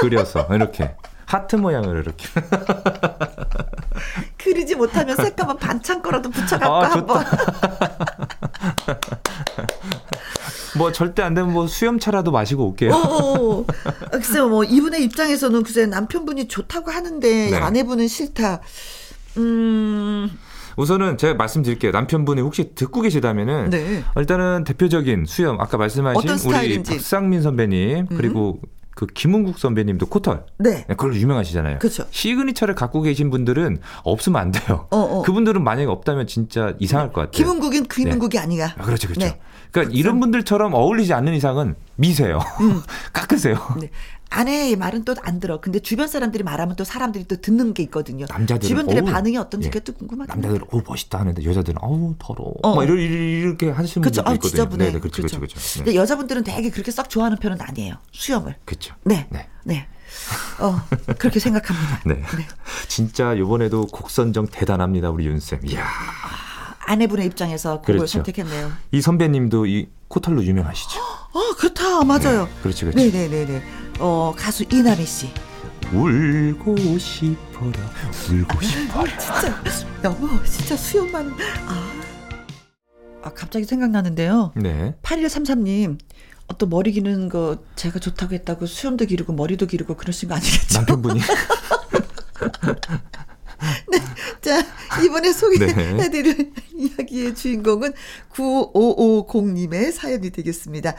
[0.00, 0.94] 그려서 이렇게
[1.26, 2.26] 하트 모양을 이렇게.
[4.48, 7.24] 그리지 못하면 새까만 반창 거라도 붙여갖고 아, 한번.
[10.76, 12.92] 뭐 절대 안 되면 뭐 수염차라도 마시고 올게요.
[12.92, 13.64] 어,
[14.12, 17.56] 글쎄요, 뭐, 이분의 입장에서는 글쎄 남편분이 좋다고 하는데 네.
[17.56, 18.60] 아내분은 싫다.
[19.38, 20.30] 음,
[20.76, 21.90] 우선은 제가 말씀드릴게요.
[21.92, 24.04] 남편분이 혹시 듣고 계시다면은 네.
[24.16, 26.76] 일단은 대표적인 수염 아까 말씀하신 우리.
[26.76, 26.82] 음.
[26.84, 28.60] 박상민 선배님 그리고
[28.98, 30.70] 그 김은국 선배님도 코털 네.
[30.70, 31.78] 네, 그걸로 유명하시잖아요.
[31.78, 32.04] 그쵸.
[32.10, 34.88] 시그니처를 갖고 계신 분들은 없으면 안 돼요.
[34.90, 35.22] 어, 어.
[35.22, 37.30] 그분들은 만약에 없다면 진짜 이상할 것 같아요.
[37.30, 38.74] 김은국인 김은국이 아니야.
[38.76, 39.24] 아, 그렇죠, 그렇죠.
[39.24, 39.38] 네.
[39.70, 42.40] 그러니까 이런 분들처럼 어울리지 않는 이상은 미세요.
[43.12, 43.56] 깎으세요.
[43.80, 43.88] 네.
[44.30, 45.60] 아내의 말은 또 안 들어.
[45.60, 48.26] 근데 주변 사람들이 말하면 또 사람들이 또 듣는 게 있거든요.
[48.28, 49.70] 남자들은 주변들의 어우, 반응이 어떤지 예.
[49.70, 50.34] 그게 또 궁금하다.
[50.34, 52.54] 남자들은 어 멋있다 하는데 여자들은 어우 더러워.
[52.62, 52.74] 어.
[52.76, 54.22] 막 이러, 이렇게 하시는 그렇죠.
[54.22, 54.50] 분들도 아, 있거든요.
[54.50, 54.84] 지저분해.
[54.86, 55.58] 네, 네, 그렇죠, 그렇죠, 그렇죠.
[55.58, 55.84] 네.
[55.84, 57.94] 근데 여자분들은 되게 그렇게 썩 좋아하는 편은 아니에요.
[58.12, 58.56] 수염을.
[58.64, 58.94] 그렇죠.
[59.04, 59.26] 네.
[59.30, 59.48] 네.
[59.64, 59.86] 네.
[60.60, 60.80] 어,
[61.18, 62.00] 그렇게 생각합니다.
[62.06, 62.22] 네.
[62.86, 65.60] 진짜 이번에도 곡 선정 대단합니다, 우리 윤쌤.
[65.66, 65.84] 이야.
[66.86, 68.18] 아내분의 입장에서 그걸 그렇죠.
[68.18, 68.72] 선택했네요.
[68.92, 70.98] 이 선배님도 이 코털로 유명하시죠.
[71.34, 72.02] 어, 그렇다.
[72.04, 72.44] 맞아요.
[72.46, 73.12] 네, 그렇지, 그렇지.
[73.12, 73.62] 네네네네.
[73.98, 75.30] 어, 가수 이나미 씨.
[75.92, 77.90] 울고 싶어라,
[78.30, 79.18] 울고 싶어라.
[79.18, 79.62] 진짜,
[80.02, 81.34] 너무, 진짜 수염만.
[81.66, 81.92] 아.
[83.22, 84.52] 아, 갑자기 생각나는데요.
[84.54, 84.94] 네.
[85.02, 85.98] 8133님.
[86.46, 90.78] 어, 또 머리 기르는 거 제가 좋다고 했다고 수염도 기르고 머리도 기르고 그러신 거 아니겠죠?
[90.78, 91.20] 남편분이
[94.40, 94.64] 자,
[95.04, 96.52] 이번에 소개해드릴 네.
[96.74, 97.92] 이야기의 주인공은
[98.32, 100.94] 9550님의 사연이 되겠습니다.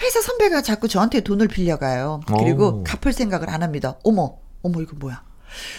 [0.00, 2.20] 회사 선배가 자꾸 저한테 돈을 빌려가요.
[2.38, 2.84] 그리고 오.
[2.84, 3.96] 갚을 생각을 안 합니다.
[4.04, 5.22] 어머, 어머, 이거 뭐야.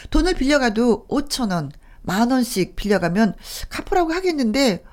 [0.10, 3.36] 돈을 빌려가도 5천 원, 만 원씩 빌려가면
[3.70, 4.84] 갚으라고 하겠는데,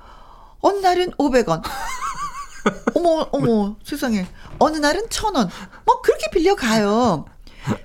[0.60, 1.62] 어느 날은 500원.
[2.94, 4.26] 어머, 어머, 세상에.
[4.58, 5.48] 어느 날은 1000원.
[5.84, 7.26] 뭐, 그렇게 빌려가요.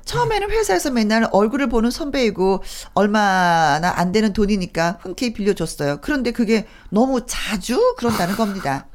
[0.03, 2.63] 처음에는 회사에서 맨날 얼굴을 보는 선배이고
[2.95, 5.99] 얼마나 안 되는 돈이니까 흔쾌히 빌려줬어요.
[6.01, 8.88] 그런데 그게 너무 자주 그런다는 겁니다.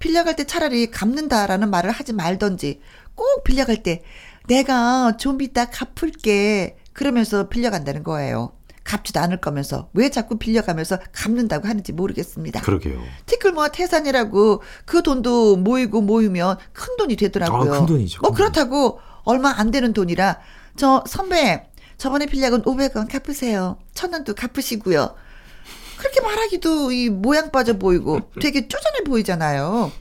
[0.00, 2.80] 빌려갈 때 차라리 갚는다라는 말을 하지 말던지
[3.14, 4.02] 꼭 빌려갈 때
[4.48, 8.52] 내가 좀 이따 갚을게 그러면서 빌려간다는 거예요.
[8.82, 12.60] 갚지도 않을 거면서 왜 자꾸 빌려가면서 갚는다고 하는지 모르겠습니다.
[12.62, 13.00] 그러게요.
[13.26, 17.74] 티끌모아 태산이라고 그 돈도 모이고 모이면 큰 돈이 되더라고요.
[17.74, 18.20] 아, 큰 돈이죠.
[18.22, 20.40] 뭐큰 그렇다고 얼마 안 되는 돈이라
[20.76, 23.78] 저 선배 저번에 빌려간 500원 갚으세요.
[23.94, 25.14] 천 원도 갚으시고요.
[26.00, 29.92] 그렇게 말하기도 이 모양 빠져 보이고 되게 쪼잔해 보이잖아요.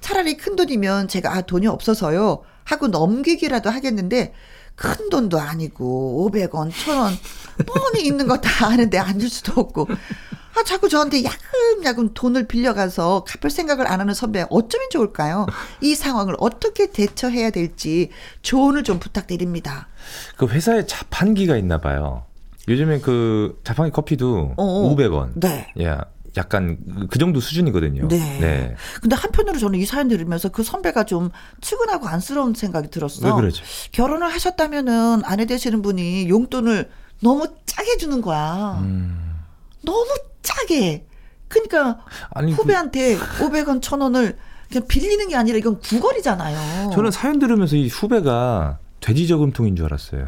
[0.00, 4.32] 차라리 큰 돈이면 제가 아 돈이 없어서요 하고 넘기기라도 하겠는데
[4.76, 7.16] 큰 돈도 아니고 500원, 1000원
[7.66, 9.88] 뻔히 있는 거 다 아는데 안 줄 수도 없고
[10.56, 15.46] 아 자꾸 저한테 야금야금 돈을 빌려가서 갚을 생각을 안 하는 선배 어쩌면 좋을까요?
[15.80, 18.10] 이 상황을 어떻게 대처해야 될지
[18.42, 19.88] 조언을 좀 부탁드립니다.
[20.36, 22.24] 그 회사에 자판기가 있나 봐요.
[22.68, 24.94] 요즘에 그 자판기 커피도 어어.
[24.94, 25.32] 500원.
[25.34, 25.72] 네.
[25.78, 25.96] 예.
[26.36, 26.78] 약간
[27.10, 28.06] 그 정도 수준이거든요.
[28.06, 28.76] 네.
[29.00, 33.26] 근데 한편으로 저는 이 사연 들으면서 그 선배가 좀 측은하고 안쓰러운 생각이 들었어.
[33.26, 33.64] 왜 그러죠?
[33.90, 36.88] 결혼을 하셨다면은 아내 되시는 분이 용돈을
[37.20, 38.78] 너무 짜게 주는 거야.
[38.80, 39.34] 음.
[39.84, 40.06] 너무
[40.42, 41.06] 짜게.
[41.48, 44.36] 그러니까 아니 그- 후배한테 500원, 1000원을
[44.70, 46.90] 그냥 빌리는 게 아니라 이건 구걸이잖아요.
[46.94, 50.26] 저는 사연 들으면서 이 후배가 돼지 저금통인 줄 알았어요.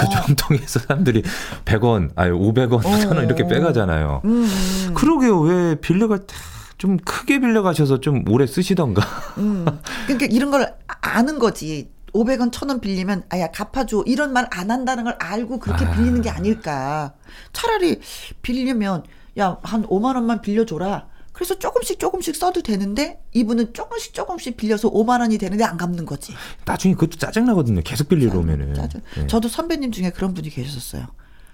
[0.00, 1.22] 그 저금통에서 사람들이
[1.64, 4.22] 100원, 아니 500원, 1000원 이렇게 빼가잖아요.
[4.24, 5.40] 음, 그러게요.
[5.40, 6.34] 왜 빌려갈 때
[6.76, 9.00] 좀 크게 빌려가셔서 좀 오래 쓰시던가.
[9.38, 9.64] 음.
[10.06, 11.88] 그러니까 이런 걸 아- 아는 거지.
[12.12, 14.02] 500원, 1000원 빌리면 아야 갚아줘.
[14.06, 15.92] 이런 말 안 한다는 걸 알고 그렇게 아.
[15.92, 17.14] 빌리는 게 아닐까.
[17.52, 18.00] 차라리
[18.42, 19.04] 빌리면
[19.38, 21.06] 야, 한 5만 원만 빌려줘라.
[21.34, 26.32] 그래서 조금씩 조금씩 써도 되는데 이분은 조금씩 조금씩 빌려서 5만 원이 되는데 안 갚는 거지.
[26.64, 27.80] 나중에 그것도 짜증 나거든요.
[27.84, 28.72] 계속 빌리러 오면은.
[28.74, 29.00] 짜증.
[29.16, 29.26] 네.
[29.26, 31.06] 저도 선배님 중에 그런 분이 계셨어요.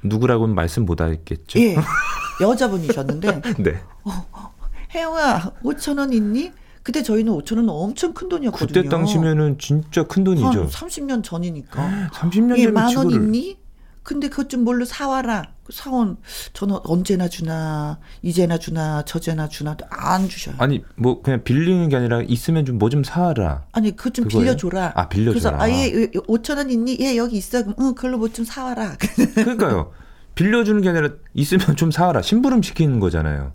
[0.03, 1.59] 누구라고는 말씀 못 하겠죠.
[1.61, 1.77] 예.
[2.43, 3.81] 여자분이셨는데 네.
[4.95, 6.53] 혜영아 5천 원 있니?
[6.83, 8.67] 그때 저희는 5천 원은 엄청 큰 돈이었거든요.
[8.67, 10.47] 그때 당시면은 진짜 큰 돈이죠.
[10.47, 12.11] 한 30년 전이니까.
[12.13, 13.60] 30년 예, 전에 만원 지불을 있니?
[14.11, 15.53] 근데 그것 좀 뭘로 사와라.
[15.63, 16.17] 그 사원
[16.53, 20.57] 저는 언제나 주나 이제나 주나 저제나 주나 안 주셔요.
[20.59, 23.67] 아니, 아니 뭐 그냥 빌리는 게 아니라 있으면 좀 뭐 좀 사라.
[23.73, 24.47] 그것 좀 그거예요?
[24.57, 24.93] 빌려줘라.
[24.97, 25.59] 아, 빌려줘라.
[25.59, 25.93] 그래서 아예
[26.27, 26.97] 5천 원 있니?
[27.01, 27.63] 예 여기 있어.
[27.63, 28.97] 그럼 응 그걸로 뭐 좀 사와라.
[29.37, 29.93] 그러니까요.
[30.35, 32.21] 빌려주는 게 아니라 있으면 좀 사라.
[32.21, 33.53] 심부름 시키는 거잖아요.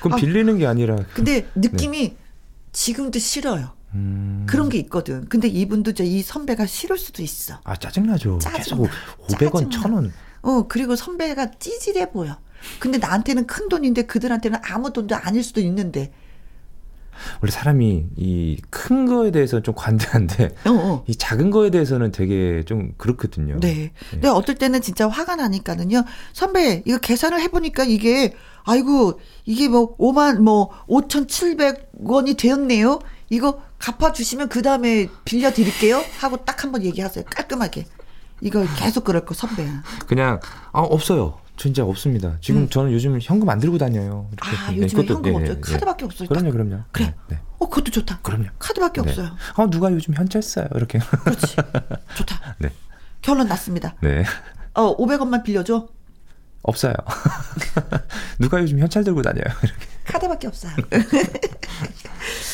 [0.00, 2.16] 그럼 아, 빌리는 게 아니라 근데 느낌이
[2.72, 3.72] 지금도 싫어요.
[3.94, 4.46] 음.
[4.48, 5.26] 그런 게 있거든.
[5.28, 7.58] 근데 이분도 저이 선배가 싫을 수도 있어.
[7.64, 8.38] 아 짜증나죠.
[8.38, 8.58] 짜증나.
[8.58, 8.88] 계속
[9.28, 10.00] 500원, 짜증나.
[10.00, 10.10] 1000원.
[10.42, 12.36] 어, 그리고 선배가 찌질해 보여.
[12.78, 16.12] 근데 나한테는 큰 돈인데 그들한테는 아무 돈도 아닐 수도 있는데.
[17.40, 21.04] 원래 사람이 이 큰 거에 대해서 좀 관대한데 어, 어.
[21.06, 23.60] 이 작은 거에 대해서는 되게 좀 그렇거든요.
[23.60, 23.92] 네.
[24.10, 26.04] 근데 어떨 때는 진짜 화가 나니까는요.
[26.32, 32.98] 선배, 이거 계산을 해보니까 이게, 아이고, 이게 뭐, 5만, 뭐, 5,700원이 되었네요?
[33.32, 36.04] 이거 갚아주시면 그 다음에 빌려드릴게요?
[36.18, 37.24] 하고 딱 한번 얘기하세요.
[37.30, 37.86] 깔끔하게.
[38.42, 39.82] 이거 계속 그럴 거, 선배야.
[40.06, 40.38] 그냥
[40.72, 41.38] 아 없어요.
[41.56, 42.36] 진짜 없습니다.
[42.42, 44.28] 지금 저는 요즘 현금 안 들고 다녀요.
[44.30, 44.36] 음.
[44.40, 45.56] 아, 네, 요즘에 그것도, 현금 예, 없어요.
[45.56, 46.28] 예, 카드밖에 없어요.
[46.28, 46.82] 그럼요, 그럼요.
[46.92, 47.06] 그래.
[47.06, 47.40] 네, 네.
[47.58, 48.18] 어, 그것도 좋다.
[48.20, 48.48] 그럼요.
[48.58, 49.08] 카드밖에 네.
[49.08, 49.30] 없어요.
[49.56, 50.66] 어 누가 요즘 현찰 써요?
[50.74, 50.98] 이렇게.
[50.98, 51.56] 그렇지.
[52.16, 52.56] 좋다.
[52.58, 52.70] 네.
[53.22, 53.94] 결론 났습니다.
[54.02, 54.24] 네.
[54.74, 55.88] 어, 500원만 빌려줘.
[56.64, 56.92] 없어요.
[58.38, 59.44] 누가 요즘 현찰 들고 다녀요?
[59.62, 59.86] 이렇게.
[60.04, 60.72] 카드밖에 없어요.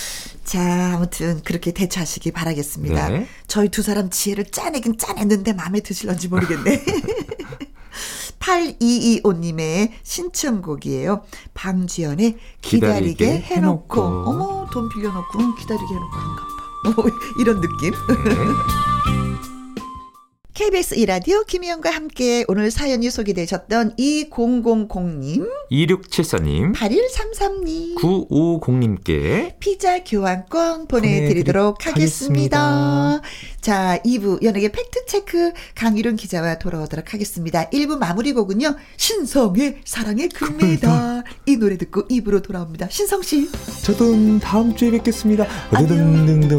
[0.49, 3.09] 자, 아무튼 그렇게 대처하시기 바라겠습니다.
[3.11, 3.29] 네.
[3.49, 6.85] 저희 두 사람 지혜를 짜내긴 짜냈는데 마음에 드실런지 모르겠네.
[8.41, 11.23] 8225님의 신청곡이에요.
[11.53, 14.03] 방주연의 기다리게, 기다리게 해놓고.
[14.03, 14.31] 해놓고.
[14.31, 16.95] 어머, 돈 빌려놓고 응, 기다리게 해놓고 안 갚아.
[16.97, 17.05] 뭐
[17.41, 17.93] 이런 느낌.
[20.59, 31.87] KBS 이라디오 김희영과 함께 오늘 사연이 소개되셨던 2000님, 2674님, 8133님, 950님께 피자 교환권 보내드리도록 보내드리도록
[31.87, 33.21] 하겠습니다.
[33.61, 37.71] 자, 2부 연예계 팩트체크 강유론 기자와 돌아오도록 하겠습니다.
[37.71, 38.75] 1부 마무리 곡은요.
[38.97, 41.23] 신성의 사랑의 금메달.
[41.47, 42.89] 이 노래 듣고 2부로 돌아옵니다.
[42.91, 43.49] 신성씨.
[43.85, 45.47] 저도 다음 주에 뵙겠습니다.
[45.71, 46.59] 안녕.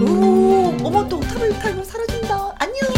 [0.00, 2.15] 오, 어머, 또 탑을 타고 사라진다.
[2.58, 2.96] 안녕.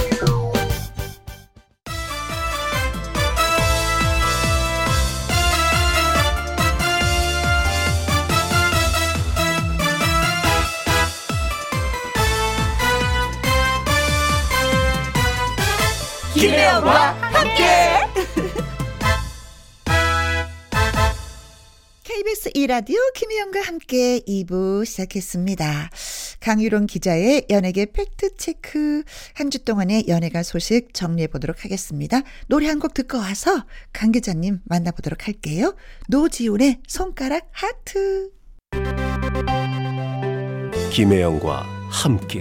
[16.35, 17.48] 김혜영과 함께.
[22.29, 25.91] KBS 이라디오 김혜영과 함께 2부 시작했습니다.
[26.41, 29.03] 강유론 기자의 연예계 팩트체크
[29.35, 32.21] 한 주 동안의 연예가 소식 정리해 보도록 하겠습니다.
[32.49, 33.65] 노래 한 곡 듣고 와서
[33.95, 35.75] 강 기자님 만나보도록 할게요.
[36.09, 38.31] 노지훈의 손가락 하트.
[40.93, 42.41] 김혜영과 함께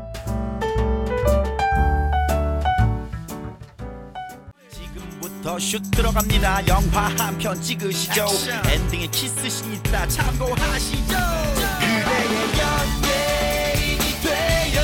[5.41, 6.67] 지금부터 슛 들어갑니다.
[6.67, 8.25] 영화 한 편 찍으시죠.
[8.69, 10.07] 엔딩에 키스신 있다.
[10.07, 11.15] 참고하시죠.
[11.79, 14.81] 그대의 연예인이 되어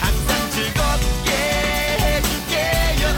[0.00, 1.30] 항상 즐겁게
[2.00, 3.08] 해줄게요.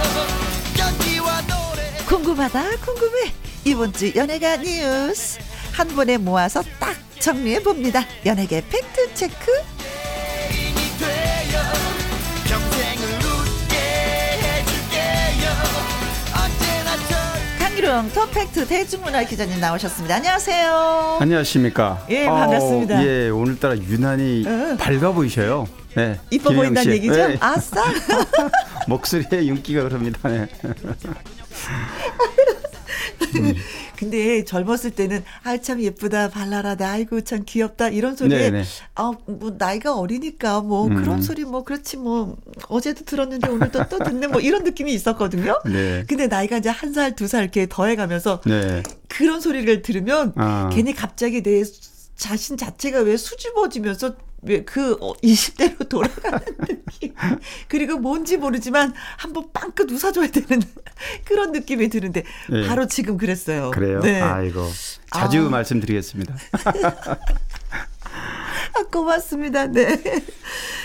[0.79, 2.05] 연기와 노래.
[2.07, 3.33] 궁금하다 궁금해.
[3.65, 5.39] 이번 주 연예가 뉴스.
[5.73, 8.05] 한 번에 모아서 딱 정리해 봅니다.
[8.25, 9.35] 연예계 팩트 체크
[17.77, 22.05] 절 강유령 터팩트 대중문화 기자님 나오셨습니다 안녕하세요 안녕하십니까.
[22.09, 23.05] 예, 반갑습니다.
[23.07, 24.77] 예, 오늘따라 유난히 응.
[24.79, 25.67] 밝아 보이셔요.
[25.95, 26.19] 네.
[26.31, 26.91] 이뻐 보인다는 씨.
[26.91, 27.37] 얘기죠 네.
[27.41, 27.85] 아싸
[28.89, 30.19] 목소리에 윤기가 그럽니다.
[30.29, 30.47] 네.
[33.99, 38.65] 근데 젊었을 때는 아 참 예쁘다 발랄하다 아이고 참 귀엽다 이런 소리에 네네.
[38.95, 40.95] 아뭐 나이가 어리니까 뭐 음.
[40.97, 42.37] 그런 소리 뭐 그렇지 뭐
[42.69, 45.59] 어제도 들었는데 오늘도 또 듣네 뭐 이런 느낌이 있었거든요.
[45.65, 46.05] 네.
[46.07, 48.83] 근데 나이가 이제 한 살 두 살 이렇게 더해가면서 네.
[49.09, 50.69] 그런 소리를 들으면 아.
[50.73, 51.63] 괜히 갑자기 내
[52.17, 54.15] 자신 자체가 왜 수줍어지면서 왜
[54.65, 57.15] 그 20대로 돌아가는 느낌.
[57.69, 60.63] 그리고 뭔지 모르지만 한번 빵긋 웃어줘야 되는
[61.25, 62.67] 그런 느낌이 드는데 네.
[62.67, 63.71] 바로 지금 그랬어요.
[63.73, 64.01] 그래요.
[64.01, 64.21] 네.
[64.21, 64.69] 아이고.
[65.13, 65.49] 자주 아.
[65.51, 66.37] 말씀드리겠습니다.
[68.75, 69.67] 아, 고맙습니다.
[69.67, 70.03] 네.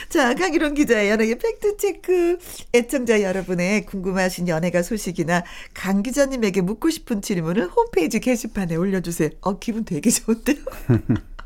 [0.10, 2.38] 자, 강희론 기자의 연예계 팩트체크.
[2.74, 9.30] 애청자 여러분의 궁금하신 연예가 소식이나 강 기자님에게 묻고 싶은 질문을 홈페이지 게시판에 올려주세요.
[9.42, 10.58] 어, 기분 되게 좋은데요?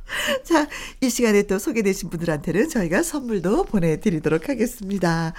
[0.44, 0.68] 자,
[1.02, 5.34] 이 시간에 또 소개되신 분들한테는 저희가 선물도 보내드리도록 하겠습니다.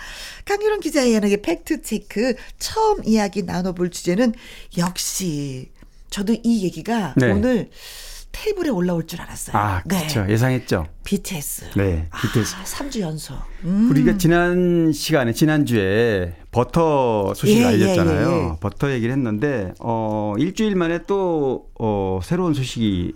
[0.45, 4.35] 강유론 기자의 연예계 팩트체크 처음 이야기 나눠볼 주제는
[4.79, 5.71] 역시
[6.11, 7.31] 저도 이 얘기가 네.
[7.31, 7.71] 오늘
[8.33, 9.57] 테이블에 올라올 줄 알았어요.
[9.57, 10.27] 아, 그렇죠.
[10.29, 10.87] 예상했죠.
[11.05, 11.71] BTS.
[11.75, 12.09] 네.
[12.21, 12.57] BTS.
[12.57, 13.37] 아, 3주 연속.
[13.65, 13.91] 음.
[13.91, 18.29] 우리가 지난 시간에 지난주에 버터 소식을 예, 알렸잖아요.
[18.29, 18.57] 예, 예, 예.
[18.61, 23.15] 버터 얘기를 했는데 어 일주일 만에 또 어, 새로운 소식이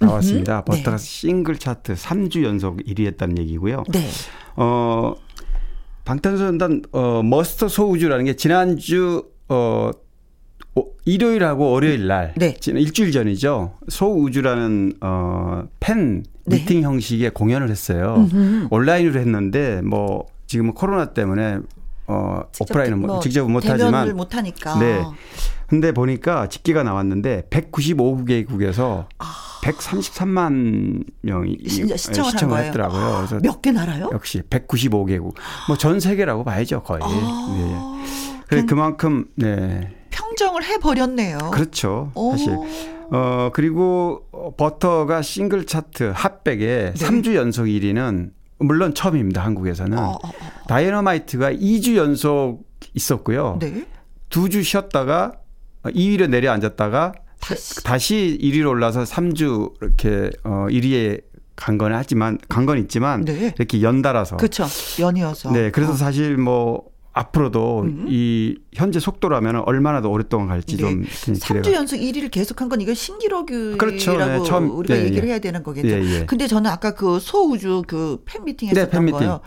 [0.00, 0.58] 나왔습니다.
[0.58, 0.64] 음흠.
[0.64, 1.02] Butter가 네.
[1.04, 3.84] 싱글 차트 3주 연속 1위 했다는 얘기고요.
[3.92, 4.06] 네.
[4.56, 5.14] 어
[6.04, 9.90] 방탄소년단 어 Muster 소우주라는 게 지난주 어
[10.74, 12.54] 오- 일요일하고 월요일 날 네.
[12.60, 13.74] 지난 일주일 전이죠.
[13.88, 16.56] 소우주라는 어 팬 네.
[16.56, 18.14] 미팅 형식의 공연을 했어요.
[18.32, 18.68] 음흠.
[18.70, 21.58] 온라인으로 했는데 뭐 지금은 코로나 때문에
[22.06, 24.78] 어 오프라인은 뭐 직접 못 대면을 하지만 못 하니까.
[24.78, 25.02] 네.
[25.68, 29.06] 근데 보니까 집계가 나왔는데 195개국에서
[29.62, 31.96] 133만 명이 시- 아.
[31.96, 32.64] 시청을 한 시청을.
[32.64, 33.14] 했더라고요.
[33.18, 34.08] 그래서 몇 개 나라요?
[34.12, 35.34] 역시 195개국.
[35.68, 37.00] 뭐 전 세계라고 봐야죠, 거의.
[37.00, 37.06] 네.
[37.10, 38.04] 아.
[38.48, 39.94] 그래 그냥- 그만큼 네.
[40.10, 41.38] 평정을 해 버렸네요.
[41.52, 42.10] 그렇죠.
[42.14, 42.30] 오.
[42.32, 42.56] 사실.
[43.10, 46.92] 어, 그리고 어, 버터가 싱글 차트 핫백에 네.
[46.94, 49.44] 3주 연속 1위는 물론 처음입니다.
[49.44, 49.98] 한국에서는.
[49.98, 50.32] 어, 어, 어.
[50.66, 52.62] 다이너마이트가 2주 연속
[52.94, 53.58] 있었고요.
[53.60, 53.86] 네.
[54.30, 55.32] 두주 쉬었다가
[55.90, 57.82] 2위로 내려앉았다가 다시.
[57.84, 61.22] 다시 1위로 올라서 3주 이렇게 어 1위에
[61.56, 63.52] 간건 하지만 간 건 있지만 네.
[63.56, 64.66] 이렇게 연달아서 그렇죠.
[65.00, 65.50] 연이어서.
[65.52, 65.96] 네, 그래서 어.
[65.96, 68.06] 사실 뭐 앞으로도 음.
[68.08, 70.82] 이 현재 속도라면 얼마나 더 오랫동안 갈지 네.
[70.82, 71.72] 좀 3주 기대가.
[71.76, 74.16] 연속 1위를 계속한 건 이거 신기록이라고 그렇죠.
[74.18, 75.32] 네, 처음- 우리가 예, 얘기를 예.
[75.32, 75.88] 해야 되는 거겠죠.
[75.88, 76.26] 예, 예.
[76.26, 79.18] 근데 저는 아까 그 소우주 그 팬미팅 네, 했었던 팬미팅.
[79.18, 79.40] 거요.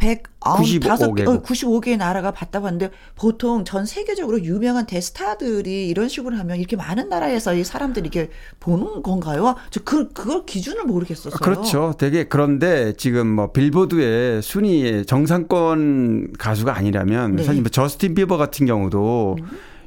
[0.00, 0.22] 네.
[0.40, 1.28] 195개, 95개국.
[1.28, 7.08] 어, 95개의 나라가 봤다 봤는데 보통 전 세계적으로 유명한 대스타들이 이런 식으로 하면 이렇게 많은
[7.08, 8.30] 나라에서 이 사람들이 이렇게
[8.60, 9.56] 보는 건가요?
[9.70, 11.40] 저 그, 그걸 기준을 모르겠었어요.
[11.40, 11.94] 그렇죠.
[11.98, 17.42] 되게 그런데 지금 뭐 빌보드의 순위의 정상권 가수가 아니라면 네.
[17.42, 19.36] 사실 뭐 저스틴 비버 같은 경우도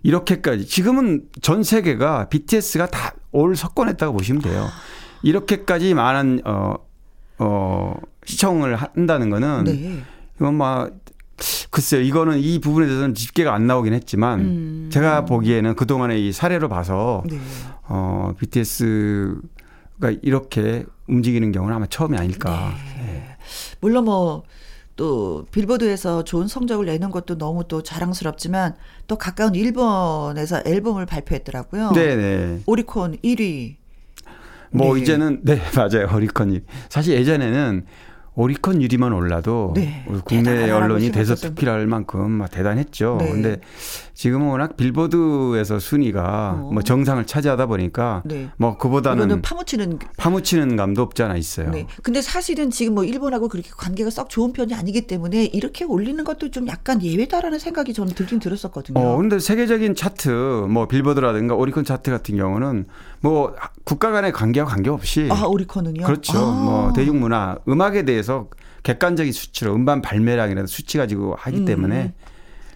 [0.03, 4.67] 이렇게까지 지금은 전 세계가 BTS가 다 올 석권했다고 보시면 돼요.
[5.23, 6.75] 이렇게까지 많은 어,
[7.39, 7.95] 어,
[8.25, 10.03] 시청을 한다는 거는 네.
[10.35, 10.91] 이건 막
[11.71, 12.01] 글쎄요.
[12.01, 14.89] 이거는 이 부분에 대해서는 집계가 안 나오긴 했지만 음.
[14.91, 17.39] 제가 보기에는 그 동안의 이 사례로 봐서 네.
[17.87, 22.73] 어, BTS가 이렇게 움직이는 경우는 아마 처음이 아닐까.
[22.99, 23.37] 네.
[23.79, 24.43] 물론 뭐
[25.01, 28.75] 또 빌보드에서 좋은 성적을 내는 것도 너무 또 자랑스럽지만
[29.07, 31.91] 또 가까운 일본에서 앨범을 발표했더라고요.
[31.93, 32.61] 네네.
[32.67, 33.77] 오리콘 1위.
[34.69, 35.01] 뭐 네.
[35.01, 36.59] 이제는 네 맞아요 오리콘 유
[36.89, 37.85] 사실 예전에는
[38.35, 40.05] 오리콘 유리만 올라도 네.
[40.23, 41.11] 국내 언론이.
[41.11, 43.17] 대서특필할 만큼 막 대단했죠.
[43.19, 43.29] 네.
[43.29, 43.61] 근데
[44.13, 46.69] 지금은 워낙 빌보드에서 순위가 어.
[46.71, 48.49] 뭐 정상을 차지하다 보니까 네.
[48.57, 51.71] 뭐 그보다는 파묻히는 파묻히는 감도 없지 않아 있어요.
[51.71, 51.87] 네.
[52.03, 56.51] 근데 사실은 지금 뭐 일본하고 그렇게 관계가 썩 좋은 편이 아니기 때문에 이렇게 올리는 것도
[56.51, 58.99] 좀 약간 예외다라는 생각이 저는 들긴 들었었거든요.
[58.99, 62.85] 어, 근데 세계적인 차트, 뭐 빌보드라든가 오리콘 차트 같은 경우는
[63.21, 66.03] 뭐 국가 간의 관계와 관계없이 아, 오리콘은요?
[66.03, 66.37] 그렇죠.
[66.37, 66.63] 아.
[66.63, 68.49] 뭐 대중문화, 음악에 대해서
[68.83, 72.13] 객관적인 수치로 음반 발매량이라는 수치 가지고 하기 때문에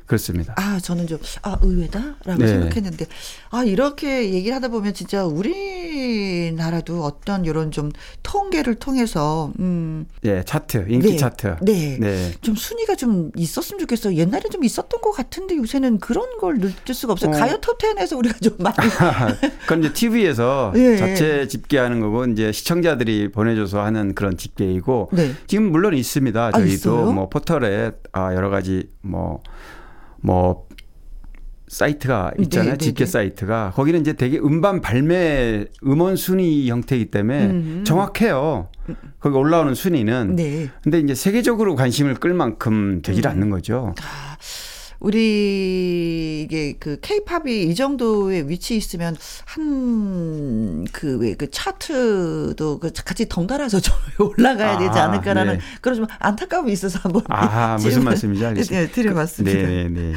[0.06, 0.54] 그렇습니다.
[0.58, 2.48] 아, 저는 좀, 아, 의외다라고 네.
[2.48, 3.06] 생각했는데,
[3.50, 7.92] 아, 이렇게 얘기를 하다 보면 진짜 우리나라도 어떤 이런 좀
[8.24, 11.18] 통계를 통해서, 음, 예, 차트, 인기 네.
[11.18, 11.58] 차트.
[11.62, 11.98] 네.
[12.00, 12.32] 네.
[12.42, 14.16] 좀 순위가 좀 있었으면 좋겠어요.
[14.16, 17.32] 옛날에 좀 있었던 것 같은데 요새는 그런 걸 느낄 수가 없어요.
[17.32, 17.34] 어.
[17.34, 18.76] 가요 톱10에서 우리가 좀 많이.
[19.62, 25.34] 그건 이제 TV에서 예, 자체 집계하는 거고 이제 시청자들이 보내줘서 하는 그런 집계이고 네.
[25.48, 26.48] 지금 물론 있습니다.
[26.48, 27.12] 아, 저희도 있어요?
[27.12, 29.42] 뭐 포털에 아 여러 가지 뭐
[30.26, 30.68] 뭐
[31.68, 32.72] 사이트가 있잖아요.
[32.74, 33.12] 네, 네, 집계 네.
[33.12, 37.84] 사이트가 거기는 이제 되게 음반 발매 음원 순위 형태이기 때문에 음.
[37.86, 38.70] 정확해요.
[39.20, 40.36] 거기 올라오는 순위는.
[40.36, 40.70] 네.
[40.84, 43.96] 근데 이제 세계적으로 관심을 끌 만큼 되질 않는 거죠.
[44.02, 44.38] 아,
[45.00, 49.16] 우리 이게 그 케이팝이 이 정도의 위치에 있으면
[49.46, 53.96] 한그왜그 차트도 그 같이 덩달아서 좀
[54.38, 55.60] 올라가야 되지 아, 않을까라는 네.
[55.82, 58.86] 그런 좀 안타까움이 있어서 한번 아, 무슨 말씀인지 알겠습니다.
[58.86, 59.60] 네, 드려봤습니다.
[59.60, 60.14] 네, 네.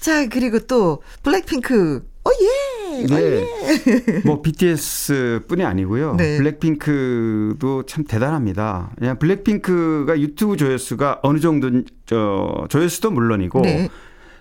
[0.00, 3.04] 자 그리고 또 블랙핑크 어 예.
[3.04, 3.46] 어, 네.
[3.86, 4.20] 예.
[4.26, 6.16] 뭐 BTS 뿐이 아니고요.
[6.16, 6.36] 네.
[6.38, 8.90] 블랙핑크도 참 대단합니다.
[8.98, 11.70] 그냥 블랙핑크가 유튜브 조회수가 어느 정도
[12.04, 13.88] 저 조회수도 물론이고 네.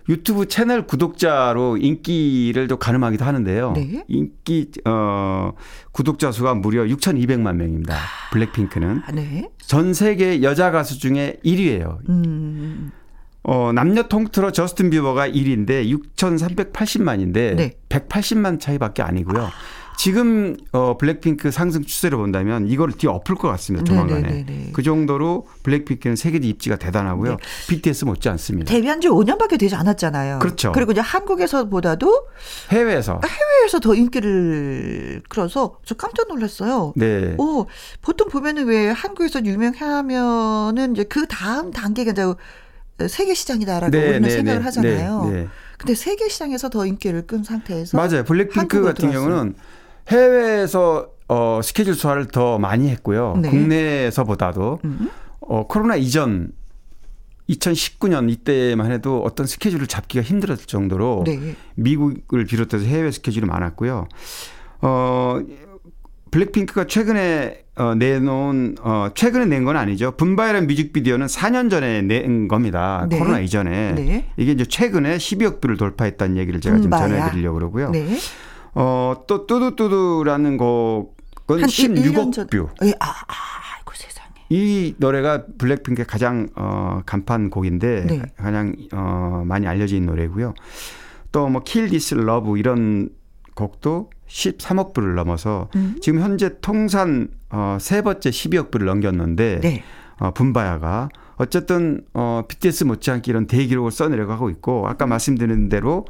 [0.09, 3.73] 유튜브 채널 구독자로 인기를 또 가늠하기도 하는데요.
[3.73, 4.03] 네.
[4.07, 5.53] 인기 어
[5.91, 7.95] 구독자 수가 무려 6,200만 명입니다.
[8.31, 9.49] 블랙핑크는 아, 네.
[9.59, 11.99] 전 세계 여자 가수 중에 1위예요.
[12.09, 12.91] 음.
[13.43, 17.71] 어, 남녀 통틀어 저스틴 비버가 1위인데 6,380만인데 네.
[17.87, 19.49] 180만 차이밖에 아니고요.
[19.99, 23.83] 지금 어, 블랙핑크 상승 추세를 본다면 이걸 뒤엎을 것 같습니다.
[23.83, 24.21] 조만간에.
[24.21, 24.69] 네네네네.
[24.71, 27.35] 그 정도로 블랙핑크는 세계적 입지가 대단하고요.
[27.67, 28.71] BTS 못지 않습니다.
[28.71, 30.39] 데뷔한 지 5년밖에 되지 않았잖아요.
[30.39, 30.71] 그렇죠.
[30.71, 32.27] 그리고 이제 한국에서보다도
[32.71, 36.93] 해외에서 해외에서 더 인기를 끌어서 저 깜짝 놀랐어요.
[36.95, 37.35] 네.
[37.37, 37.65] 오,
[38.01, 42.23] 보통 보면은 왜 한국에서 유명하면은 이제 그 다음 단계가 이제
[43.09, 45.25] 세계 시장이다라고 네, 우리는 네, 생각을 네, 하잖아요.
[45.25, 45.47] 네, 네.
[45.77, 48.23] 근데 세계 시장에서 더 인기를 끈 상태에서 맞아요.
[48.23, 49.29] 블랙핑크 같은 들어왔어요.
[49.29, 49.55] 경우는
[50.09, 53.35] 해외에서 어, 스케줄 소화를 더 많이 했고요.
[53.41, 53.49] 네.
[53.49, 55.09] 국내에서보다도 음.
[55.41, 56.51] 어, 코로나 이전
[57.49, 61.55] 2019년 이때만 해도 어떤 스케줄을 잡기가 힘들었을 정도로 네.
[61.75, 64.07] 미국을 비롯해서 해외 스케줄이 많았고요.
[64.81, 65.39] 어,
[66.31, 70.11] 블랙핑크가 최근에 어, 내놓은 어, 최근에 낸 건 아니죠.
[70.17, 73.07] 붐바야라는 뮤직비디오는 4년 전에 낸 겁니다.
[73.09, 73.17] 네.
[73.17, 74.25] 코로나 이전에 네.
[74.37, 77.07] 이게 이제 최근에 12억 뷰를 돌파했다는 얘기를 제가 좀 붐바야.
[77.07, 77.89] 전해드리려고 그러고요.
[77.91, 78.17] 네.
[78.73, 82.47] 어, 또 뚜두뚜두라는 곡은 한 1년 16억 전.
[82.47, 82.69] 뷰.
[82.83, 83.33] 예, 아, 아,
[83.77, 84.29] 아이고 세상에.
[84.49, 88.21] 이 노래가 블랙핑크의 가장 어, 간판 곡인데 네.
[88.37, 90.53] 가장 어, 많이 알려진 노래고요.
[91.31, 93.09] 또 뭐 Kill This Love 이런
[93.55, 95.95] 곡도 13억 뷰를 넘어서 음.
[96.01, 99.83] 지금 현재 통산 어, 세 번째 12억 뷰를 넘겼는데 네.
[100.19, 106.05] 어, 붐바야가 어쨌든 어, BTS 못지않게 이런 대기록을 써내려가고 있고 아까 말씀드린 대로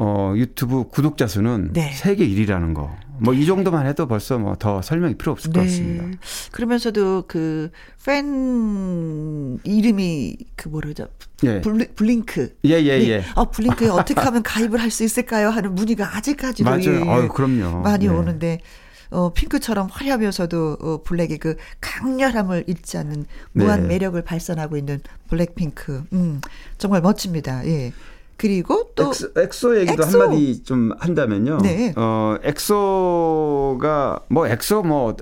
[0.00, 1.92] 어, 유튜브 구독자 수는 네.
[1.92, 2.94] 세계 1위라는 거.
[3.20, 6.04] 뭐 이 정도만 해도 벌써 뭐 더 설명이 필요 없을 것 같습니다.
[6.06, 6.12] 네.
[6.52, 7.70] 그러면서도 그
[8.04, 11.08] 팬 이름이 그 뭐라죠?
[11.44, 11.60] 예.
[11.60, 12.56] 블리, 블링크.
[12.64, 13.08] 예, 예, 네.
[13.10, 13.24] 예.
[13.34, 15.50] 아, 블링크에 어떻게 하면 가입을 할 수 있을까요?
[15.50, 17.04] 하는 문의가 아직까지도 맞아요.
[17.04, 17.82] 예, 아유, 그럼요.
[17.82, 18.12] 많이 네.
[18.12, 18.60] 오는데
[19.10, 23.64] 어, 핑크처럼 화려하면서도 어, 블랙의 그 강렬함을 잃지 않는 네.
[23.64, 26.04] 무한 매력을 발산하고 있는 블랙핑크.
[26.12, 26.40] 음,
[26.78, 27.66] 정말 멋집니다.
[27.66, 27.92] 예.
[28.38, 30.22] 그리고 또 엑소, 엑소 얘기도 엑소.
[30.22, 31.58] 한마디 좀 한다면요.
[31.58, 31.92] 네.
[31.96, 35.16] 어, 엑소가 뭐 엑소 뭐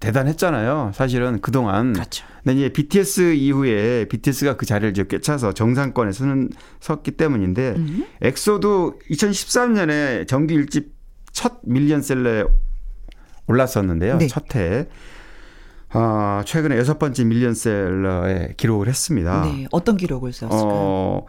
[0.00, 0.92] 대단했잖아요.
[0.94, 1.94] 사실은 그동안.
[1.94, 2.24] 그렇죠.
[2.44, 6.50] 근데 이제 BTS 이후에 BTS가 그 자리를 이제 꿰차서 정상권에 서는
[6.80, 8.06] 섰기 때문인데 음.
[8.20, 12.44] 엑소도 2013년에 정규 일집 첫 밀리언셀러에
[13.46, 14.18] 올랐었는데요.
[14.18, 14.26] 네.
[14.28, 14.86] 첫 해.
[15.90, 19.42] 아, 최근에 여섯 번째 밀리언셀러에 기록을 했습니다.
[19.46, 20.68] 네, 어떤 기록을 세웠을까요?
[20.70, 21.26] 어,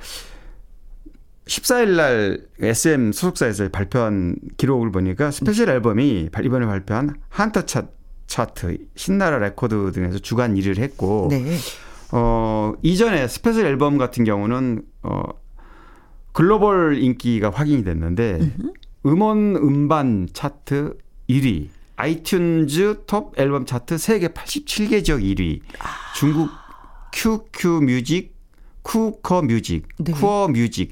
[1.49, 7.87] 14일 날 SM 소속사에서 발표한 기록을 보니까 special 앨범이 이번에 발표한 한터 차,
[8.27, 11.57] 차트, 신나라 레코드 등에서 주간 1위를 했고 네.
[12.11, 15.23] 어, 이전에 special 앨범 같은 경우는 어,
[16.33, 18.53] 글로벌 인기가 확인이 됐는데
[19.07, 20.97] 음원 음반 차트
[21.29, 25.61] 1위, iTunes 톱 앨범 차트 세계 87개 지역 1위,
[26.15, 26.49] 중국
[27.11, 28.35] QQ Music,
[28.83, 30.11] 쿠거우 Music, 네.
[30.11, 30.91] 쿠워 Music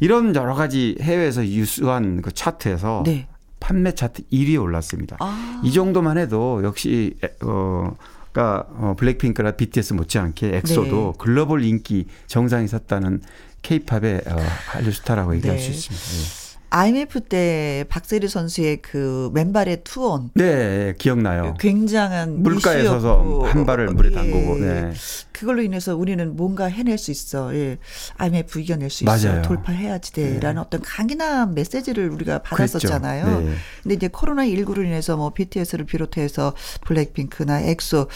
[0.00, 3.26] 이런 여러 가지 해외에서 유수한 그 차트에서 네.
[3.60, 5.16] 판매 차트 1위에 올랐습니다.
[5.20, 5.60] 아.
[5.64, 7.96] 이 정도만 해도 역시 어,
[8.32, 11.18] 가 어, 블랙핑크나 BTS 못지않게 엑소도 네.
[11.18, 13.22] 글로벌 인기 정상에 섰다는
[13.62, 14.36] 케이팝의 어,
[14.68, 15.62] 한류 스타라고 얘기할 네.
[15.62, 16.47] 수 있습니다.
[16.70, 20.42] IMF 때 박세리 선수의 그 맨발의 투혼 예.
[20.42, 21.54] 네, 기억나요.
[21.58, 23.00] 굉장한 물가에 이슈였고.
[23.00, 24.14] 서서 한 발을 물에 예.
[24.14, 24.56] 담그고.
[24.58, 24.92] 네.
[25.32, 27.54] 그걸로 인해서 우리는 뭔가 해낼 수 있어.
[27.54, 27.78] 예.
[28.16, 29.16] IMF 이겨낼 수 맞아요.
[29.18, 29.42] 있어.
[29.42, 33.24] 돌파해야지 돼라는 어떤 강인한 메시지를 우리가 받았었잖아요.
[33.24, 33.40] 그랬죠.
[33.48, 33.54] 네.
[33.82, 36.54] 근데 이제 코로나 19로 인해서 뭐 BTS를 비롯해서
[36.84, 38.08] 블랙핑크나 엑소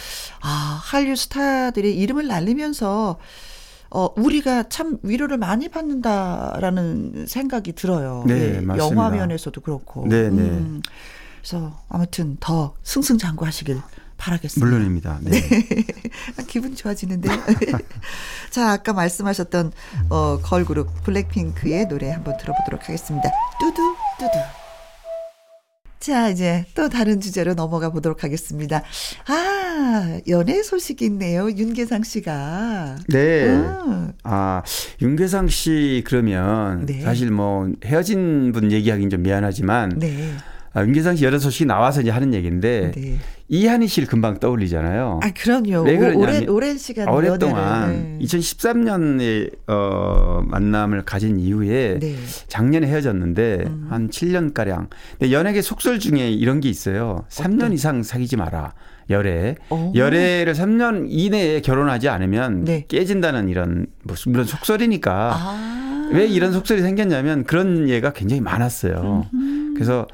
[0.43, 3.19] 아, 한류 스타들의 이름을 날리면서
[3.95, 8.25] 어, 우리가 참 위로를 많이 받는다라는 생각이 들어요.
[8.27, 8.79] 네, 예, 맞습니다.
[8.79, 10.07] 영화 면에서도 그렇고.
[10.09, 10.43] 네, 네.
[10.43, 10.83] 음,
[11.41, 13.81] 그래서 아무튼 더 승승장구하시길
[14.17, 14.65] 바라겠습니다.
[14.65, 15.19] 물론입니다.
[15.23, 15.43] 네.
[16.39, 17.29] 아, 기분 좋아지는데.
[18.51, 19.73] 자, 아까 말씀하셨던
[20.09, 23.29] 어, 걸그룹 블랙핑크의 노래 한번 들어보도록 하겠습니다.
[23.61, 24.62] 뚜두 뚜두.
[26.03, 28.83] 자, 이제 또 다른 주제로 넘어가 보도록 하겠습니다.
[29.29, 31.49] 아, 연애 소식이 있네요.
[31.49, 32.97] 윤계상 씨가.
[33.07, 33.47] 네.
[33.47, 34.65] 음, 아,
[35.01, 37.03] 윤계상 씨 그러면 네.
[37.03, 40.33] 사실 뭐 헤어진 분 얘기하기는 좀 미안하지만 네.
[40.75, 43.19] 아, 윤계상 씨 여러 소식이 나와서 이제 하는 얘기인데 네.
[43.49, 45.21] 이한희 씨를 금방 떠올리잖아요.
[45.23, 45.83] 아, 그럼요.
[45.83, 48.03] 왜 오- 그러냐면 오랜, 오랜 시간 오랫동안 연애를.
[48.19, 48.19] 네.
[48.25, 52.17] 2013년에 어, 만남을 가진 이후에 네.
[52.49, 53.87] 작년에 헤어졌는데 음.
[53.91, 54.89] 한 7년 가량.
[55.19, 57.25] 근데 연예계 속설 중에 이런 게 있어요.
[57.29, 58.73] 3년 이상 사귀지 마라.
[59.11, 59.57] 열애.
[59.69, 59.93] 오.
[59.95, 62.85] 열애를 3년 이내에 결혼하지 않으면 네.
[62.89, 66.09] 깨진다는 이런 뭐 물론 속설이니까 아.
[66.15, 69.27] 왜 이런 속설이 생겼냐면 그런 예가 굉장히 많았어요.
[69.75, 70.07] 그래서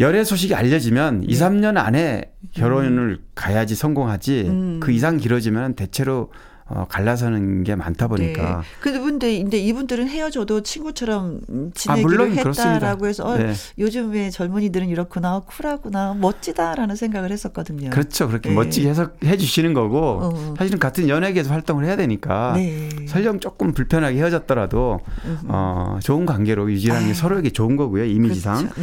[0.00, 4.80] 열애 소식이 알려지면 2, 3년 안에 결혼을 가야지 성공하지 음.
[4.80, 6.32] 그 이상 길어지면 대체로
[6.72, 8.90] 어, 갈라서는 게 많다 보니까 네.
[9.02, 13.06] 근데 근데 이분들은 헤어져도 친구처럼 음, 지내기로 물론 했다라고 그렇습니다.
[13.06, 13.52] 해서 어, 네.
[13.76, 17.90] 요즘의 젊은이들은 이렇구나 쿨하구나 멋지다라는 생각을 했었거든요.
[17.90, 18.28] 그렇죠.
[18.28, 18.54] 그렇게 네.
[18.54, 20.54] 멋지게 해석해 주시는 거고 어.
[20.56, 22.88] 사실은 같은 연예계에서 활동을 해야 되니까 네.
[23.08, 25.00] 설령 조금 불편하게 헤어졌더라도
[25.48, 27.14] 어, 좋은 관계로 유지하는 게 아유.
[27.14, 28.04] 서로에게 좋은 거고요.
[28.04, 28.68] 이미지상.
[28.68, 28.80] 그렇죠.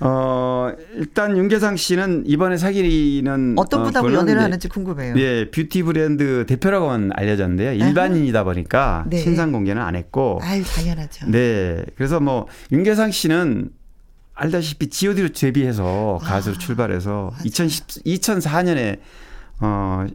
[0.00, 0.06] 네.
[0.06, 5.14] 어, 일단 윤계상 씨는 이번에 사귀는 어떤 어, 분하고 분은 연애를 하는지 궁금해요.
[5.18, 7.72] 예, 뷰티 브랜드 대표라고는 알려졌는데요.
[7.72, 9.18] 일반인이다 보니까 네.
[9.18, 10.40] 신상 공개는 안 했고.
[10.42, 11.26] 아유 당연하죠.
[11.30, 11.84] 네.
[11.96, 13.70] 그래서 뭐 윤계상 씨는
[14.34, 18.98] 알다시피 G.O.D로 데뷔해서 가수로 출발해서 2010, 2004년에
[19.60, 20.06] 어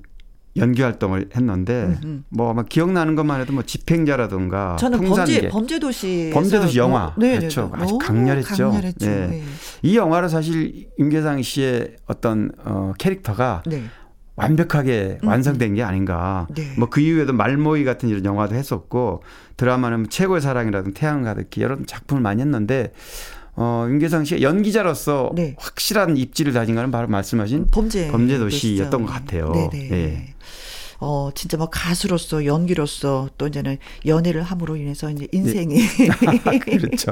[0.58, 2.24] 연기 활동을 했는데 음.
[2.30, 7.14] 뭐 아마 기억나는 것만 해도 뭐 집행자라든가 저는 풍산계 범죄 범죄 도시 범죄 도시 영화.
[7.18, 7.72] 네, 그렇죠.
[7.74, 8.72] 네, 아주 너무 강렬했죠.
[8.72, 9.06] 강렬했죠.
[9.06, 9.28] 네.
[9.28, 9.43] 네.
[9.82, 13.84] 이 영화로 사실 윤계상 씨의 어떤 어 캐릭터가 네.
[14.38, 15.28] 완벽하게 음.
[15.28, 16.47] 완성된 게 아닌가.
[16.56, 16.74] 네.
[16.78, 19.24] 뭐그 이후에도 말모이 같은 이런 영화도 했었고
[19.58, 22.93] 드라마는 뭐 최고의 사랑이라든 태양 가득히 여러 작품을 많이 했는데
[23.58, 25.56] 어 윤계상 씨가 연기자로서 네.
[25.58, 29.51] 확실한 입지를 다진 거는 바로 말씀하신 범죄 범죄도시였던 것 같아요.
[29.51, 29.89] 네네.
[29.89, 30.35] 네.
[31.00, 35.76] 어 진짜 뭐 가수로서 연기로서 또 이제는 연애를 함으로 인해서 이제 인생이
[36.66, 37.12] 그렇죠.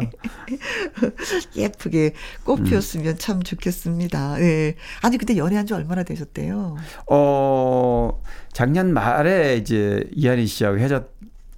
[1.55, 2.13] 예쁘게
[2.43, 4.41] 꽃 피웠으면 참 좋겠습니다.
[4.41, 4.75] 예.
[5.01, 6.77] 아니 근데 연애한 지 얼마나 되셨대요?
[7.07, 8.21] 어,
[8.51, 11.11] 작년 말에 이제 이한희 씨하고 헤어졌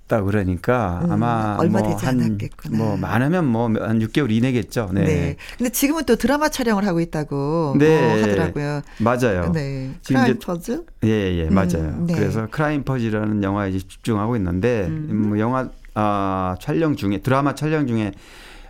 [0.07, 2.77] 다 그러니까 음, 아마 얼마 뭐 되지 한, 않았겠구나.
[2.77, 4.91] 뭐 많으면 뭐 한 6개월 이내겠죠.
[4.93, 5.03] 네.
[5.03, 5.35] 네.
[5.57, 7.97] 근데 지금은 또 드라마 촬영을 하고 있다고 네.
[7.97, 8.81] 어, 하더라고요.
[8.99, 9.51] 맞아요.
[9.51, 9.91] 네.
[10.05, 10.83] 크라임 퍼즐?
[11.05, 11.95] 예, 예, 맞아요.
[11.97, 12.13] 음, 네.
[12.13, 15.29] 그래서 크라임 퍼지라는 영화에 집중하고 있는데 음.
[15.29, 18.11] 뭐 영화 아, 촬영 중에 드라마 촬영 중에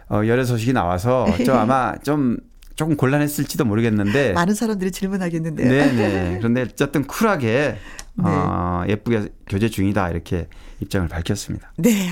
[0.07, 2.38] 어, 열애 소식이 나와서 좀 아마 좀
[2.75, 5.69] 조금 곤란했을지도 모르겠는데 많은 사람들이 질문하겠는데요.
[5.69, 6.36] 네, 네.
[6.38, 7.77] 그런데 어쨌든 쿨하게
[8.23, 10.47] 어, 예쁘게 교제 중이다 이렇게
[10.80, 11.71] 입장을 밝혔습니다.
[11.78, 12.09] 네.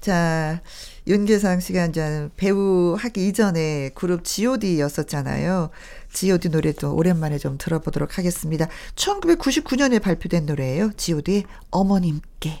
[0.00, 0.60] 자,
[1.06, 5.70] 윤계상 씨가 이제 배우 하기 이전에 그룹 G.O.D였었잖아요.
[6.12, 8.68] G.O.D 노래도 오랜만에 좀 들어보도록 하겠습니다.
[8.94, 10.92] 1999년에 발표된 노래예요.
[10.96, 12.60] G.O.D의 어머님께.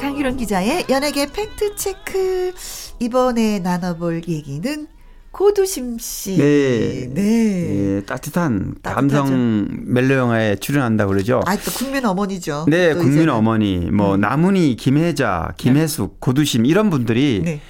[0.00, 2.54] 강희론 기자의 연예계 팩트 체크.
[3.00, 4.86] 이번에 나눠볼 얘기는
[5.32, 6.36] 고두심 씨.
[6.36, 7.08] 네.
[7.12, 7.96] 네.
[7.96, 8.94] 예, 따뜻한 따뜻하죠.
[9.22, 11.40] 감성 멜로 영화에 출연한다 그러죠.
[11.46, 12.66] 아, 또 국민 어머니죠.
[12.68, 13.32] 네, 또 국민 이제는.
[13.32, 17.60] 어머니, 뭐 나문희, 김혜자, 김혜숙, 고두심 이런 분들이 네.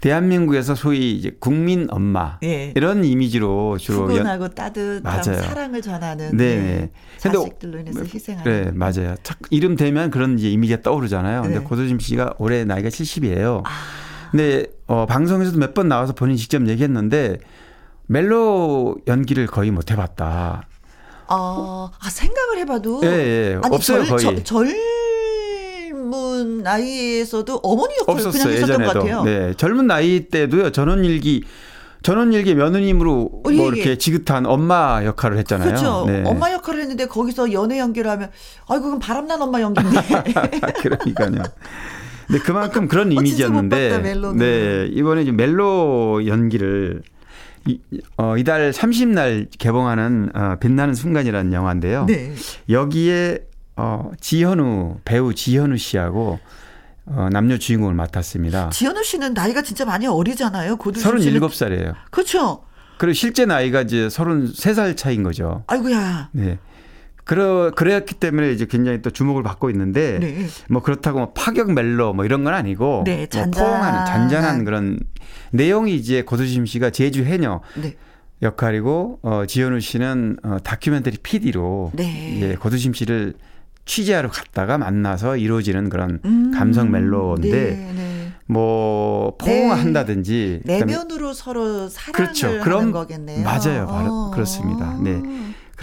[0.00, 2.72] 대한민국에서 소위 이제 국민 엄마 예.
[2.74, 5.40] 이런 이미지로 주로 연- 푸근하고 따뜻한 맞아요.
[5.42, 6.60] 사랑을 전하는 네, 네.
[6.60, 6.90] 네.
[7.22, 8.42] 근데 자식들로 인해서 희생하는.
[8.42, 9.14] 그래 맞아요.
[9.22, 11.42] 착- 이름 되면 그런 이제 이미지가 떠오르잖아요.
[11.42, 11.64] 근데 네.
[11.64, 13.62] 고두심 씨가 올해 나이가 70이에요.
[13.64, 13.70] 아.
[14.32, 17.38] 근데 어, 방송에서도 몇 번 나와서 본인 이 직접 얘기했는데
[18.06, 20.66] 멜로 연기를 거의 못 해봤다.
[21.28, 23.58] 어, 아 생각을 해봐도 예, 예.
[23.62, 24.44] 아니, 없어요 절- 거의.
[24.44, 24.64] 저-
[25.92, 29.00] 젊은 나이에서도 어머니 역할을 그냥 없었어요 했었던 것 예전에도.
[29.00, 29.22] 같아요.
[29.24, 30.72] 네, 젊은 나이 때도요.
[30.72, 31.44] 전원일기
[32.02, 33.68] 전원일기 며느님으로 어, 예, 뭐 예.
[33.68, 35.68] 이렇게 지긋한 엄마 역할을 했잖아요.
[35.68, 36.04] 그렇죠.
[36.06, 36.22] 네.
[36.26, 38.30] 엄마 역할을 했는데 거기서 연애 연기를 하면
[38.68, 40.00] 아이고 그건 바람난 엄마 연기인데.
[40.82, 41.42] 그러니까요.
[42.30, 44.22] 네, 그만큼 그런 어, 이미지였는데.
[44.36, 47.02] 네, 이번에 이제 멜로 연기를
[47.66, 47.78] 이,
[48.16, 52.06] 어, 이달 30날 개봉하는 어, 빛나는 순간이라는 영화인데요.
[52.06, 52.34] 네.
[52.68, 53.38] 여기에
[53.76, 56.40] 어, 지현우 배우 지현우 씨하고
[57.06, 58.70] 어, 남녀 주인공을 맡았습니다.
[58.70, 60.76] 지현우 씨는 나이가 진짜 많이 어리잖아요.
[60.76, 61.40] 고두심 씨는.
[61.40, 61.94] 37살이에요.
[62.10, 62.64] 그렇죠.
[62.98, 65.64] 그리고 실제 나이가 이제 33살 차인 거죠.
[65.66, 66.28] 아이고야.
[66.32, 66.58] 네.
[67.24, 70.46] 그러, 그랬기 때문에 이제 굉장히 또 주목을 받고 있는데 네.
[70.68, 73.50] 뭐 그렇다고 뭐 파격 멜로 뭐 이런 건 아니고 네, 뭐 잔잔한.
[73.52, 74.98] 포옹하는 잔잔한 그런
[75.52, 77.94] 내용이 이제 고두심 씨가 제주 해녀 네.
[78.42, 82.40] 역할이고 어 지현우 씨는 어 다큐멘터리 PD로 네.
[82.42, 83.34] 예, 고두심 씨를
[83.84, 88.32] 취재하러 갔다가 만나서 이루어지는 그런 음, 감성 멜로인데 네, 네.
[88.46, 92.48] 뭐 포옹한다든지 그다음에 내면으로 서로 사랑을 그렇죠.
[92.48, 93.44] 하는 그럼 거겠네요.
[93.44, 93.86] 맞아요.
[93.86, 94.30] 바로 어.
[94.30, 94.96] 그렇습니다.
[95.00, 95.22] 네.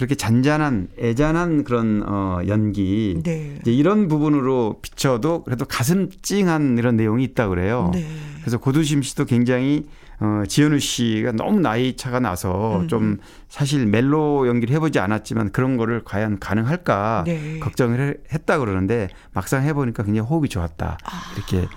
[0.00, 3.58] 그렇게 잔잔한 애잔한 그런 어 연기 네.
[3.60, 7.90] 이제 이런 부분으로 비춰도 그래도 가슴 찡한 이런 내용이 있다 그래요.
[7.92, 8.06] 네.
[8.40, 9.86] 그래서 고두심 씨도 굉장히
[10.18, 12.88] 어 지현우 씨가 너무 나이 차가 나서 음.
[12.88, 13.18] 좀
[13.50, 17.58] 사실 멜로 연기를 해보지 않았지만 그런 거를 과연 가능할까 네.
[17.58, 20.96] 걱정을 해- 했다 그러는데 막상 해보니까 굉장히 호흡이 좋았다
[21.36, 21.68] 이렇게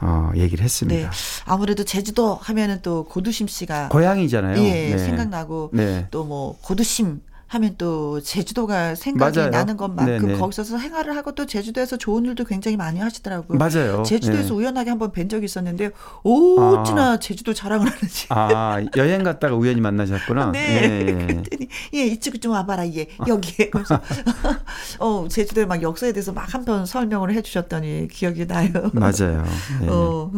[0.00, 0.62] 어 얘기를 네.
[0.64, 1.10] 했습니다.
[1.46, 4.62] 아무래도 제주도 하면은 또 고두심 씨가 고향이잖아요.
[4.62, 4.98] 예, 네.
[4.98, 6.06] 생각나고 네.
[6.12, 7.20] 또뭐 고두심
[7.52, 9.50] 하면 또 제주도가 생각이 맞아요.
[9.50, 10.38] 나는 것만큼 네네.
[10.38, 13.58] 거기서 생활을 하고 또 제주도에서 좋은 일도 굉장히 많이 하시더라고요.
[13.58, 14.02] 맞아요.
[14.04, 14.54] 제주도에서 네.
[14.54, 15.90] 우연하게 한번 뵌 적이 있었는데
[16.24, 18.26] 어찌나 제주도 자랑을 하는지.
[18.30, 20.52] 아 여행 갔다가 우연히 만나셨구나.
[20.52, 20.60] 네.
[20.62, 21.14] 예, 예.
[21.14, 24.00] 그랬더니 예 이쪽 좀 와봐라 예 여기에 그래서
[24.98, 28.70] 어 제주도의 막 역사에 대해서 막한편 설명을 해주셨더니 기억이 나요.
[28.94, 29.44] 맞아요.
[29.82, 29.88] 네.
[29.90, 30.30] 어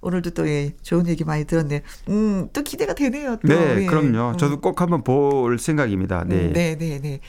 [0.00, 1.82] 오늘도 또 예, 좋은 얘기 많이 들었네.
[2.08, 3.36] 음또 기대가 되네요.
[3.36, 3.48] 또.
[3.48, 3.86] 네, 예.
[3.86, 4.32] 그럼요.
[4.32, 4.38] 음.
[4.38, 6.24] 저도 꼭 한번 볼 생각입니다.
[6.26, 6.36] 네.
[6.36, 7.20] 음, 네, 네, 네.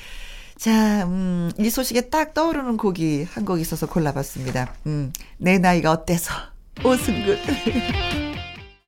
[0.58, 4.74] 자, 음, 이 소식에 딱 떠오르는 곡이 한 곡 있어서 골라봤습니다.
[4.88, 6.34] 음, 내 나이가 어때서?
[6.84, 7.38] 오승근.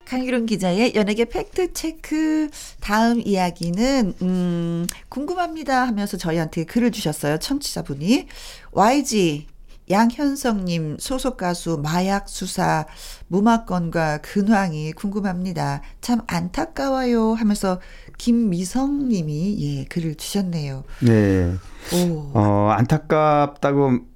[0.05, 2.49] 강유론 기자의 연예계 팩트 체크.
[2.79, 7.37] 다음 이야기는, 음, 궁금합니다 하면서 저희한테 글을 주셨어요.
[7.37, 8.25] 청취자분이.
[8.71, 9.45] YG.
[9.89, 12.85] 양현성님 소속 가수 마약 수사
[13.27, 15.81] 무마건과 근황이 궁금합니다.
[15.99, 17.79] 참 안타까워요 하면서
[18.17, 20.83] 김미성님이 예 글을 주셨네요.
[21.01, 21.55] 네.
[21.93, 24.08] 오, 어, 안타깝다고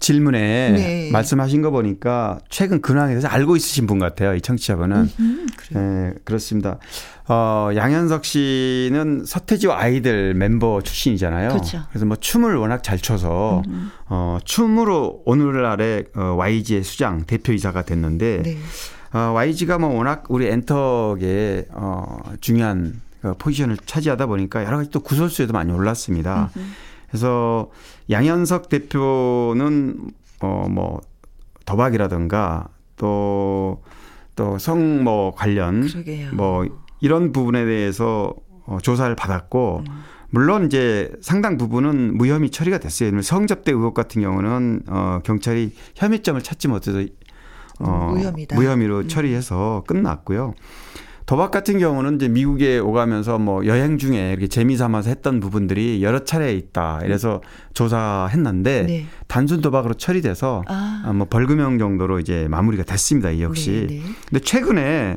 [0.00, 1.10] 질문에 네.
[1.12, 4.34] 말씀하신 거 보니까 최근 근황에 대해서 알고 있으신 분 같아요.
[4.34, 5.10] 이 청취자분은.
[5.20, 5.46] 음.
[5.70, 6.78] 네, 그렇습니다.
[7.28, 11.50] 어, 양현석 씨는 서태지와 아이들 member 출신이잖아요.
[11.50, 11.78] 그렇죠.
[11.78, 13.62] 음, 래서 뭐 춤을 워낙 잘 춰서
[14.08, 18.58] 어, 춤으로 오늘날의 어, YG의 수장 대표이사가 됐는데 네.
[19.12, 25.00] 어, YG가 뭐 워낙 우리 엔터계 어, 중요한 그 포지션을 차지하다 보니까 여러 가지 또
[25.00, 26.50] 구설수에도 많이 올랐습니다.
[27.10, 27.70] 그래서
[28.08, 31.00] 양현석 대표는 어뭐
[31.66, 33.82] 도박이라든가 또
[34.36, 36.32] 또 성 뭐 관련 그러게요.
[36.32, 36.64] 뭐
[37.00, 38.34] 이런 부분에 대해서
[38.64, 40.02] 어, 조사를 받았고 음.
[40.30, 43.20] 물론 이제 상당 부분은 무혐의 처리가 됐어요.
[43.20, 47.00] 성접대 의혹 같은 경우는 어, 경찰이 혐의점을 찾지 못해서
[47.80, 48.56] 어, 무혐의다.
[48.56, 48.58] 음.
[48.58, 50.54] 무혐의로 처리해서 끝났고요.
[51.30, 56.24] 도박 같은 경우는 이제 미국에 오가면서 뭐 여행 중에 이렇게 재미 삼아서 했던 부분들이 여러
[56.24, 57.02] 차례 있다.
[57.04, 57.40] 이래서
[57.72, 59.06] 조사했는데 네.
[59.28, 61.04] 단순 도박으로 처리돼서 아.
[61.06, 63.30] 아, 뭐 벌금형 정도로 이제 마무리가 됐습니다.
[63.30, 63.86] 이 역시.
[63.88, 64.02] 네, 네.
[64.28, 65.16] 근데 최근에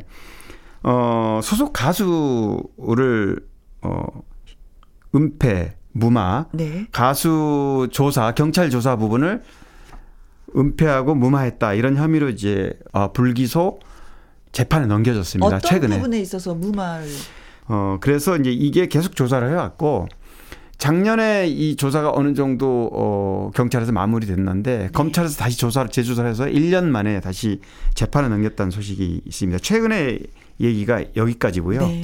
[0.84, 3.40] 어 소속 가수를
[3.82, 4.06] 어
[5.16, 6.86] 은폐, 무마, 네.
[6.92, 9.42] 가수 조사, 경찰 조사 부분을
[10.56, 13.80] 은폐하고 무마했다 이런 혐의로 이제 어, 불기소
[14.54, 15.48] 재판에 넘겨졌습니다.
[15.58, 15.98] 어떤 최근에.
[15.98, 17.06] 부분에 있어서 무말
[17.68, 20.08] 어 그래서 이제 이게 계속 조사를 해왔고
[20.78, 24.90] 작년에 이 조사가 어느 정도 어 경찰에서 마무리됐는데 네.
[24.94, 27.60] 검찰에서 다시 조사를 재조사를 해서 1년 만에 다시
[27.96, 29.60] 재판에 넘겼다는 소식이 있습니다.
[29.60, 30.20] 최근에
[30.62, 31.80] 얘기가 여기까지고요.
[31.88, 32.04] 네.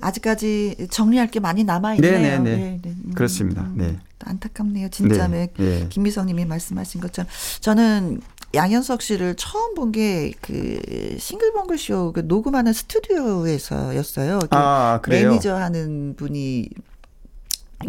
[0.00, 2.42] 아직까지 정리할 게 많이 남아 있네요.
[2.42, 2.94] 네, 네, 네.
[3.14, 3.68] 그렇습니다.
[3.74, 3.98] 네.
[4.24, 4.88] 안타깝네요.
[4.90, 5.80] 진짜 네, 네.
[5.80, 5.86] 네.
[5.88, 7.28] 김미성님이 말씀하신 것처럼
[7.60, 8.20] 저는
[8.54, 14.38] 양현석 씨를 처음 본 게 그 싱글벙글 쇼 그 녹음하는 스튜디오에서였어요.
[14.40, 15.28] 그 아, 그래요?
[15.30, 16.68] 매니저 하는 분이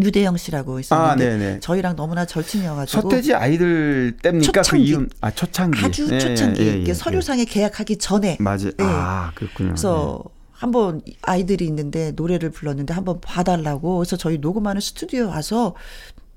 [0.01, 1.59] 유대영 씨라고 있었는데 아.
[1.59, 4.51] 저희랑 너무나 절친이어가지고 서태지 아이들 때입니까?
[4.51, 4.83] 그 초창기.
[4.85, 6.93] 이유 아 초창기 아주 예, 초창기 예, 예, 예.
[6.93, 8.71] 서류상에 계약하기 전에 맞아요.
[8.77, 8.83] 네.
[8.83, 9.69] 아 그렇군요.
[9.69, 15.75] 그래서 한번 아이들이 있는데 노래를 불렀는데 한번 봐달라고 그래서 저희 녹음하는 스튜디오 와서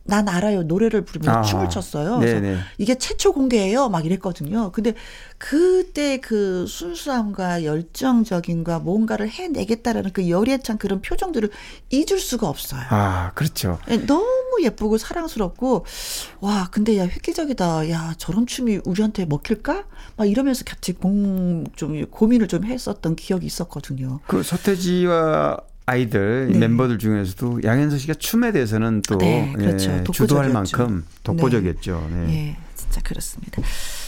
[0.06, 1.42] 난 알아요 노래를 부르면서 아하.
[1.42, 2.18] 춤을 췄어요.
[2.18, 2.58] 그래서 네네.
[2.78, 4.70] 이게 최초 공개예요 막 이랬거든요.
[4.72, 4.94] 근데
[5.38, 11.50] 그때 그 순수함과 열정적인과 뭔가를 해내겠다라는 그 열애찬 그런 표정들을
[11.90, 12.82] 잊을 수가 없어요.
[12.88, 13.78] 아 그렇죠.
[13.90, 15.84] 예, 너무 예쁘고 사랑스럽고
[16.40, 19.84] 와 근데 야 획기적이다 야 저런 춤이 우리한테 먹힐까
[20.16, 24.20] 막 이러면서 같이 공 좀 고민을 좀 했었던 기억이 있었거든요.
[24.26, 26.58] 그 서태지와 아이들 네.
[26.58, 29.90] 멤버들 중에서도 양현석 씨가 춤에 대해서는 또 네, 그렇죠.
[29.90, 30.12] 예, 독보적이었죠.
[30.12, 32.08] 주도할 만큼 독보적이었죠.
[32.12, 32.34] 네.
[32.34, 33.62] 예, 진짜 그렇습니다.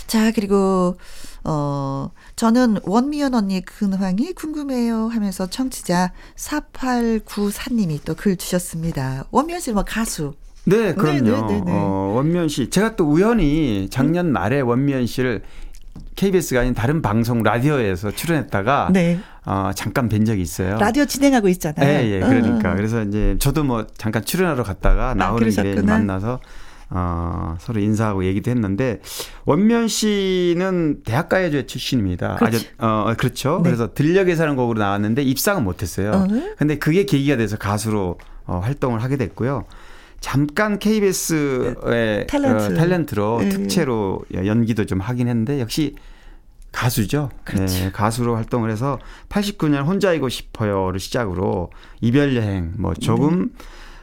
[0.09, 0.97] 자 그리고
[1.45, 9.25] 어 저는 원미연 언니 근황이 궁금해요 하면서 청취자 4894님이 또 글 주셨습니다.
[9.31, 11.23] 원미연 씨는 뭐 가수 네, 그럼요.
[11.23, 11.73] 네, 네, 네, 네.
[11.73, 12.69] 어, 원미연 씨.
[12.71, 15.43] 제가 또 우연히 작년 말에 원미연 씨를
[16.17, 19.21] KBS가 아닌 다른 방송 라디오에서 출연했다가 네
[19.51, 20.77] 어, 잠깐 뵌 적이 있어요.
[20.79, 21.89] 라디오 진행하고 있잖아요.
[21.89, 22.73] 예, 예, 그러니까.
[22.73, 22.75] 어.
[22.77, 25.93] 그래서 이제 저도 뭐 잠깐 출연하러 갔다가 나오는 길에 그러셨구나.
[25.95, 26.39] 만나서
[26.91, 29.01] 어, 서로 인사하고 얘기도 했는데
[29.47, 32.37] 원면 씨는 대학가요제 출신입니다.
[32.37, 32.57] 그렇지.
[32.57, 33.61] 아주 어, 그렇죠.
[33.63, 33.71] 네.
[33.71, 36.13] 그래서 들녘의 사는 곡으로 나왔는데 입상은 못 했어요.
[36.15, 36.27] 어.
[36.59, 39.65] 근데 그게 계기가 돼서 가수로 어, 활동을 하게 됐고요.
[40.21, 42.73] 잠깐 KBS의 탤런트.
[42.73, 43.49] 어, 탤런트로 네.
[43.49, 45.95] 특채로 연기도 좀 하긴 했는데 역시
[46.73, 47.31] 가수죠.
[47.45, 47.75] 그렇죠.
[47.85, 48.99] 네, 가수로 활동을 해서
[49.29, 53.51] 89년 혼자이고 싶어요를 시작으로 이별 여행, 뭐 조금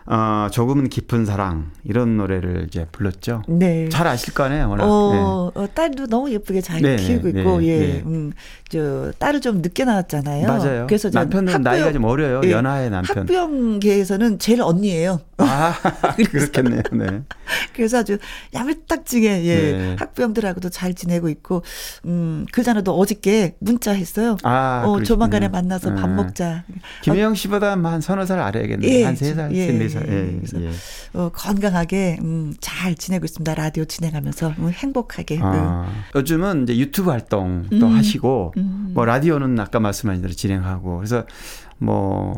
[0.08, 3.42] 어 조금은 깊은 사랑 이런 노래를 이제 불렀죠.
[3.48, 3.90] 네.
[3.90, 4.84] 잘 아실 거 아니에요, 워낙.
[4.86, 4.90] 네.
[4.92, 8.04] 어, 어, 딸도 너무 예쁘게 잘 네, 키우고 네, 있고, 네, 예, 네.
[8.06, 8.32] 음,
[8.70, 10.46] 저 딸을 좀 늦게 낳았잖아요.
[10.48, 10.86] 맞아요.
[10.88, 12.42] 그래서 저 남편은 합병- 나이가 좀 어려요.
[12.44, 13.18] 예, 연하의 남편.
[13.20, 15.22] 합병계에서는 제일 언니예요.
[15.38, 15.74] 아,
[16.30, 16.82] 그렇겠네요.
[16.94, 17.22] 네.
[17.76, 18.20] 그래서 아주
[18.54, 19.96] 야물딱지게 예, 네.
[19.98, 21.64] 학부형들하고도 잘 지내고 있고,
[22.06, 24.38] 음, 그 전에도 어저께 문자했어요.
[24.44, 25.04] 아, 어, 그러시군요.
[25.04, 26.16] 조만간에 만나서 밥 네.
[26.16, 26.64] 먹자.
[27.02, 28.92] 김혜영 씨보다 한 서너 살 아래야겠네요.
[28.92, 30.10] 예, 한 세 살, 예, 세네 살.
[30.10, 30.72] 예, 그래서 예.
[31.14, 33.56] 어, 건강하게 음, 잘 지내고 있습니다.
[33.56, 35.38] 라디오 진행하면서 음, 행복하게.
[35.38, 35.44] 음.
[35.44, 37.96] 아, 요즘은 이제 유튜브 활동도 음.
[37.96, 38.92] 하시고 음.
[38.94, 41.26] 뭐 라디오는 아까 말씀하신 대로 진행하고 그래서
[41.78, 42.36] 뭐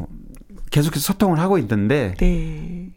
[0.72, 2.90] 계속해서 소통을 하고 있는데 네.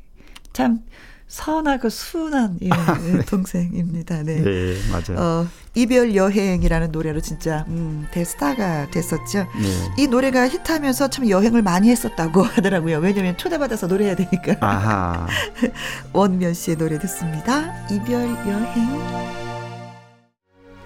[0.53, 0.81] 참
[1.29, 4.23] 선하고 순한 예, 예, 동생입니다.
[4.25, 4.43] 네.
[4.43, 5.21] 네, 맞아요.
[5.21, 9.47] 어, 이별 여행이라는 노래로 진짜 음, 대스타가 됐었죠.
[9.61, 10.03] 네.
[10.03, 12.99] 이 노래가 히트하면서 참 여행을 많이 했었다고 하더라고요.
[12.99, 14.57] 왜냐면 초대받아서 노래해야 되니까.
[14.61, 15.27] 아하.
[16.13, 17.73] 원면 씨의 노래 듣습니다.
[17.91, 19.50] 이별 여행.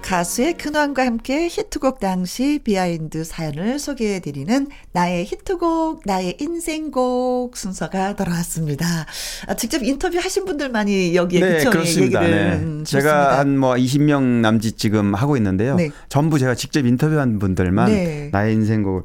[0.04, 8.84] 가수의 근황과 함께 히트곡 당시 behind 사연을 소개해드리는 나의 히트곡, 나의 인생곡 순서가 돌아왔습니다.
[9.46, 11.68] 아, 직접 인터뷰 하신 분들만이 여기에 네, 그쵸?
[11.68, 12.20] 예, 그렇습니다.
[12.20, 12.52] 네.
[12.52, 13.38] 음, 제가 좋습니다.
[13.38, 15.76] 한뭐 20명 남짓 지금 하고 있는데요.
[15.76, 15.90] 네.
[16.10, 18.28] 전부 제가 직접 인터뷰한 분들만 네.
[18.30, 19.02] 나의 인생곡을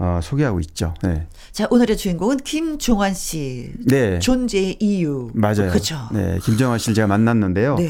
[0.00, 0.92] 어, 소개하고 있죠.
[1.02, 1.28] 네.
[1.52, 3.72] 자, 오늘의 주인공은 김종환 씨.
[3.86, 4.18] 네.
[4.18, 5.30] 존재의 이유.
[5.32, 5.70] 맞아요.
[5.70, 5.96] 그렇죠.
[6.12, 7.76] 네, 김종환 씨를 제가 만났는데요.
[7.76, 7.88] 네.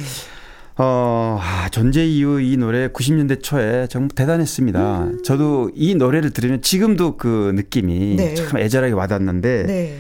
[0.78, 5.08] 어, 아, 존재 이후 이 노래 90년대 초에 정말 대단했습니다.
[5.24, 8.34] 저도 이 노래를 들으면 지금도 그 느낌이 네.
[8.34, 9.98] 참 애절하게 와닿는데 네.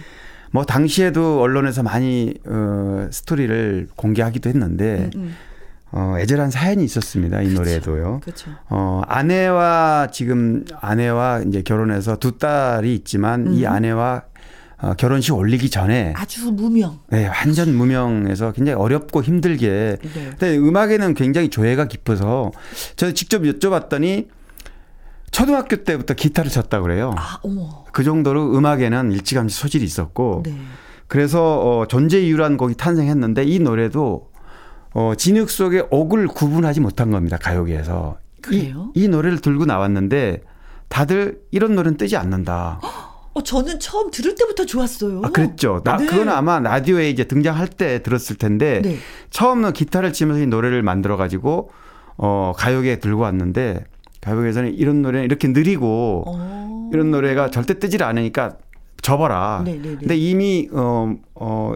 [0.50, 5.34] 뭐 당시에도 언론에서 많이 어 스토리를 공개하기도 했는데 음,
[5.92, 7.40] 어 애절한 사연이 있었습니다.
[7.40, 8.20] 이 노래도요.
[8.22, 8.50] 그렇죠.
[8.68, 14.24] 어 아내와 지금 아내와 이제 결혼해서 두 딸이 있지만 이 아내와
[14.82, 16.98] 어, 결혼식 올리기 전에 아주 무명.
[17.08, 19.96] 네, 완전 무명해서 굉장히 어렵고 힘들게.
[20.02, 20.30] 네.
[20.30, 22.50] 근데 음악에는 굉장히 조예가 깊어서
[22.96, 24.26] 저 직접 여쭤봤더니
[25.30, 27.14] 초등학교 때부터 기타를 쳤다고 그래요.
[27.16, 27.84] 아, 어머.
[27.92, 30.56] 그 정도로 음악에는 일찌감치 소질이 있었고 네.
[31.06, 34.30] 그래서 어, 존재 이유라는 곡이 탄생했는데 이 노래도
[34.94, 38.18] 어, 진흙 속의 옥을 구분하지 못한 겁니다 가요계에서.
[38.40, 38.90] 그래요?
[38.96, 40.42] 이, 이 노래를 들고 나왔는데
[40.88, 42.80] 다들 이런 노래는 뜨지 않는다.
[43.34, 45.22] 어, 저는 처음 들을 때부터 좋았어요.
[45.24, 45.80] 아, 그랬죠.
[45.84, 46.06] 나, 네.
[46.06, 48.98] 그건 아마 라디오에 이제 등장할 때 들었을 텐데 네.
[49.30, 51.70] 처음은 기타를 치면서 이 노래를 만들어 가지고
[52.16, 53.84] 어, 가요계에 들고 왔는데
[54.20, 56.90] 가요계에서는 이런 노래는 이렇게 느리고 어.
[56.92, 58.58] 이런 노래가 절대 뜨질 않으니까
[59.00, 59.62] 접어라.
[59.64, 59.96] 네, 네, 네.
[59.96, 61.72] 근데 이미 어, 어,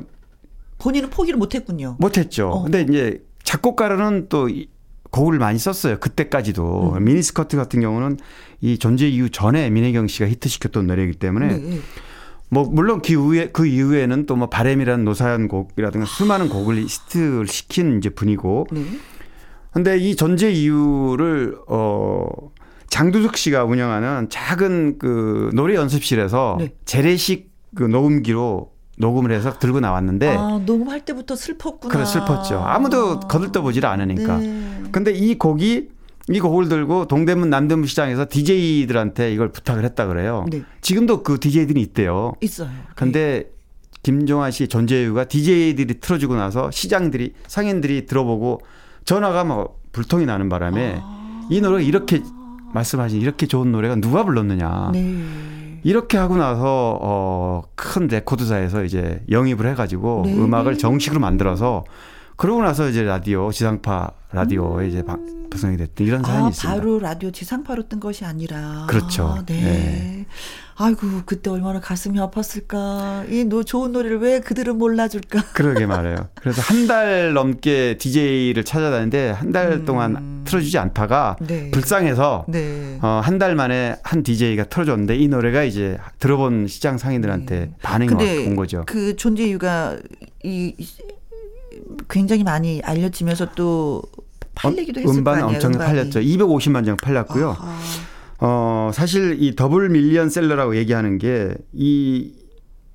[0.79, 1.97] 본인은 포기를 못 했군요.
[1.99, 2.51] 못했죠.
[2.51, 2.63] 어.
[2.63, 4.49] 근데 이제 작곡가로는 또
[5.17, 5.99] 이- 곡을 많이 썼어요.
[5.99, 6.95] 그때까지도.
[6.97, 7.05] 음.
[7.05, 8.19] 미니스커트 같은 경우는
[8.61, 11.79] 이 존재 이후 전에 민혜경 씨가 히트시켰던 노래이기 때문에 네.
[12.49, 17.99] 뭐 물론 그 이후에 그 이후에는 또 뭐 바램이라는 노사연 곡이라든가 수많은 곡을 히트를 시킨
[17.99, 18.85] 이제 분이고 네.
[19.73, 22.27] 근데 이 전제 이유를 어
[22.89, 26.73] 장두석 씨가 운영하는 작은 그 노래 연습실에서 네.
[26.87, 31.93] 재래식 그 녹음기로 녹음을 해서 들고 나왔는데 아, 녹음할 때부터 슬펐구나.
[31.93, 32.61] 그래 슬펐죠.
[32.61, 34.39] 아무도 거들떠보질 않으니까.
[34.39, 34.83] 네.
[34.91, 35.89] 근데 이 곡이
[36.29, 40.45] 이 곡을 들고 동대문 남대문 시장에서 DJ들한테 이걸 부탁을 했다 그래요.
[40.51, 40.63] 네.
[40.81, 42.33] 지금도 그 DJ들이 있대요.
[42.41, 42.71] 있어요.
[42.95, 43.51] 근데
[44.03, 48.61] 김종환 씨 전재유가 DJ들이 틀어주고 나서 시장들이 상인들이 들어보고
[49.05, 51.49] 전화가 막 불통이 나는 바람에 아.
[51.51, 52.23] 이 노래가 이렇게
[52.73, 54.91] 말씀하신 이렇게 좋은 노래가 누가 불렀느냐.
[54.93, 55.23] 네.
[55.87, 60.35] 이렇게 하고 나서 어, 큰 레코드사에서 이제 영입을 해가지고 네.
[60.35, 61.85] 음악을 정식으로 만들어서
[62.35, 66.81] 그러고 나서 이제 라디오 지상파 라디오에 이제 방- 방송이 됐던 이런 사연이 아, 있습니다.
[66.81, 68.87] 바로 라디오 지상파로 뜬 것이 아니라.
[68.89, 69.45] 그렇죠.
[69.47, 69.61] 네.
[69.63, 70.27] 네.
[70.75, 73.31] 아이고, 그때 얼마나 가슴이 아팠을까.
[73.33, 75.41] 이 노, 좋은 노래를 왜 그들은 몰라줄까.
[75.55, 76.17] 그러게 말해요.
[76.35, 79.85] 그래서 한 달 넘게 DJ를 찾아다니는데 한달 음.
[79.87, 81.71] 동안 틀어주지 않다가 네.
[81.71, 82.99] 불쌍해서 네.
[83.03, 88.19] 어, 한 달 만에 한 DJ가 틀어줬는데 이 노래가 이제 들어본 시장 상인들한테 반응이 막
[88.19, 88.85] 근데 온 거죠.
[88.87, 89.97] 그 존재 이유가
[90.43, 90.87] 이, 이-
[92.09, 94.03] 굉장히 많이 알려지면서 또
[94.55, 95.57] 팔리기도 했을 음반 거 아니에요.
[95.59, 95.91] 엄청 음반이.
[95.91, 96.21] 팔렸죠.
[96.21, 97.51] 250만 장 팔렸고요.
[97.51, 97.77] 아하.
[98.39, 102.33] 어, 사실 이 더블 밀리언 셀러라고 얘기하는 게 이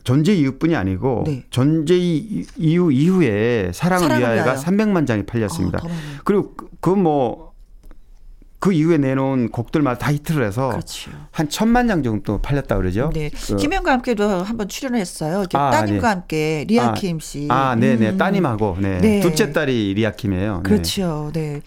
[0.03, 1.43] 존재 이유뿐이 아니고 네.
[1.49, 4.59] 존재 이- 이유 이후에 사랑을, 사랑을 위하여가 위하여.
[4.63, 5.79] 300만 장이 팔렸습니다.
[5.83, 5.87] 아.
[6.23, 11.11] 그리고 그뭐그 이후에 내놓은 곡들마다 다 히트를 해서 그렇죠.
[11.31, 13.09] 한 천만 장 정도 팔렸다 그러죠.
[13.13, 13.29] 네.
[13.29, 15.45] 그- 김현과 함께도 한번 출연을 했어요.
[15.53, 16.13] 아, 따님과 네.
[16.13, 17.47] 함께 리아 아, 킴 씨.
[17.49, 18.09] 아, 네, 네.
[18.11, 18.17] 음.
[18.17, 18.99] 따님하고 네.
[18.99, 19.19] 네.
[19.19, 20.57] 둘째 딸이 리아킴이에요.
[20.57, 20.61] 네.
[20.63, 21.31] 그렇죠.
[21.33, 21.61] 네.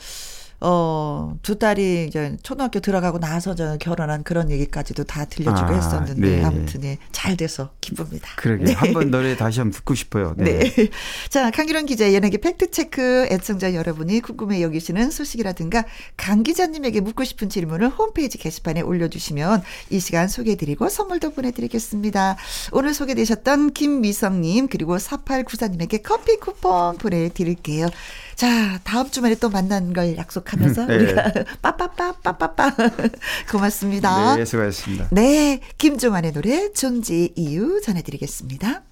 [0.67, 6.37] 어, 두 딸이 이제 초등학교 들어가고 나서 저 결혼한 그런 얘기까지도 다 들려주고 아, 했었는데
[6.39, 6.43] 네.
[6.43, 8.31] 아무튼 예, 잘 돼서 기쁩니다.
[8.37, 8.73] 그러게 네.
[8.73, 10.33] 한번 노래 다시 한번 듣고 싶어요.
[10.39, 10.61] 네.
[10.61, 10.89] 네.
[11.29, 15.85] 자, 강기론 기자 연예계 팩트 체크 애청자 여러분이 궁금해 여기시는 소식이라든가
[16.17, 22.39] 강 기자님에게 묻고 싶은 질문을 홈페이지 게시판에 올려주시면 이 시간 소개해드리고 선물도 보내드리겠습니다.
[22.73, 27.89] 오늘 소개되셨던 김미성님 그리고 4894님에게 커피 쿠폰 보내드릴게요.
[28.37, 30.97] 자, 다음 주말에 또 만나는 걸 약속하면서 네.
[30.97, 31.33] 우리가
[31.63, 32.75] 빠빠빠 빠빠빠
[33.51, 34.37] 고맙습니다.
[34.37, 35.09] 네, 수고하셨습니다.
[35.13, 38.83] 네, 김종환의 노래 존재 이유 전해드리겠습니다.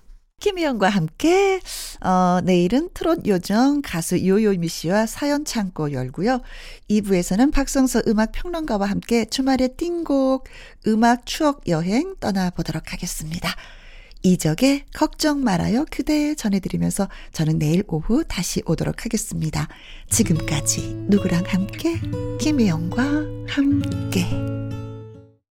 [0.42, 1.60] 김희영과 함께
[2.00, 6.40] 어, 내일은 트롯 요정 가수 요요미 씨와 사연 창고 열고요.
[6.90, 10.48] 2부에서는 박성서 음악 평론가와 함께 주말의 띵곡
[10.88, 13.54] 음악 추억 여행 떠나보도록 하겠습니다.
[14.22, 15.84] 이적의 걱정 말아요.
[15.90, 19.68] 그대 전해드리면서 저는 내일 오후 다시 오도록 하겠습니다.
[20.10, 22.00] 지금까지 누구랑 함께?
[22.40, 23.02] 김혜영과
[23.48, 24.61] 함께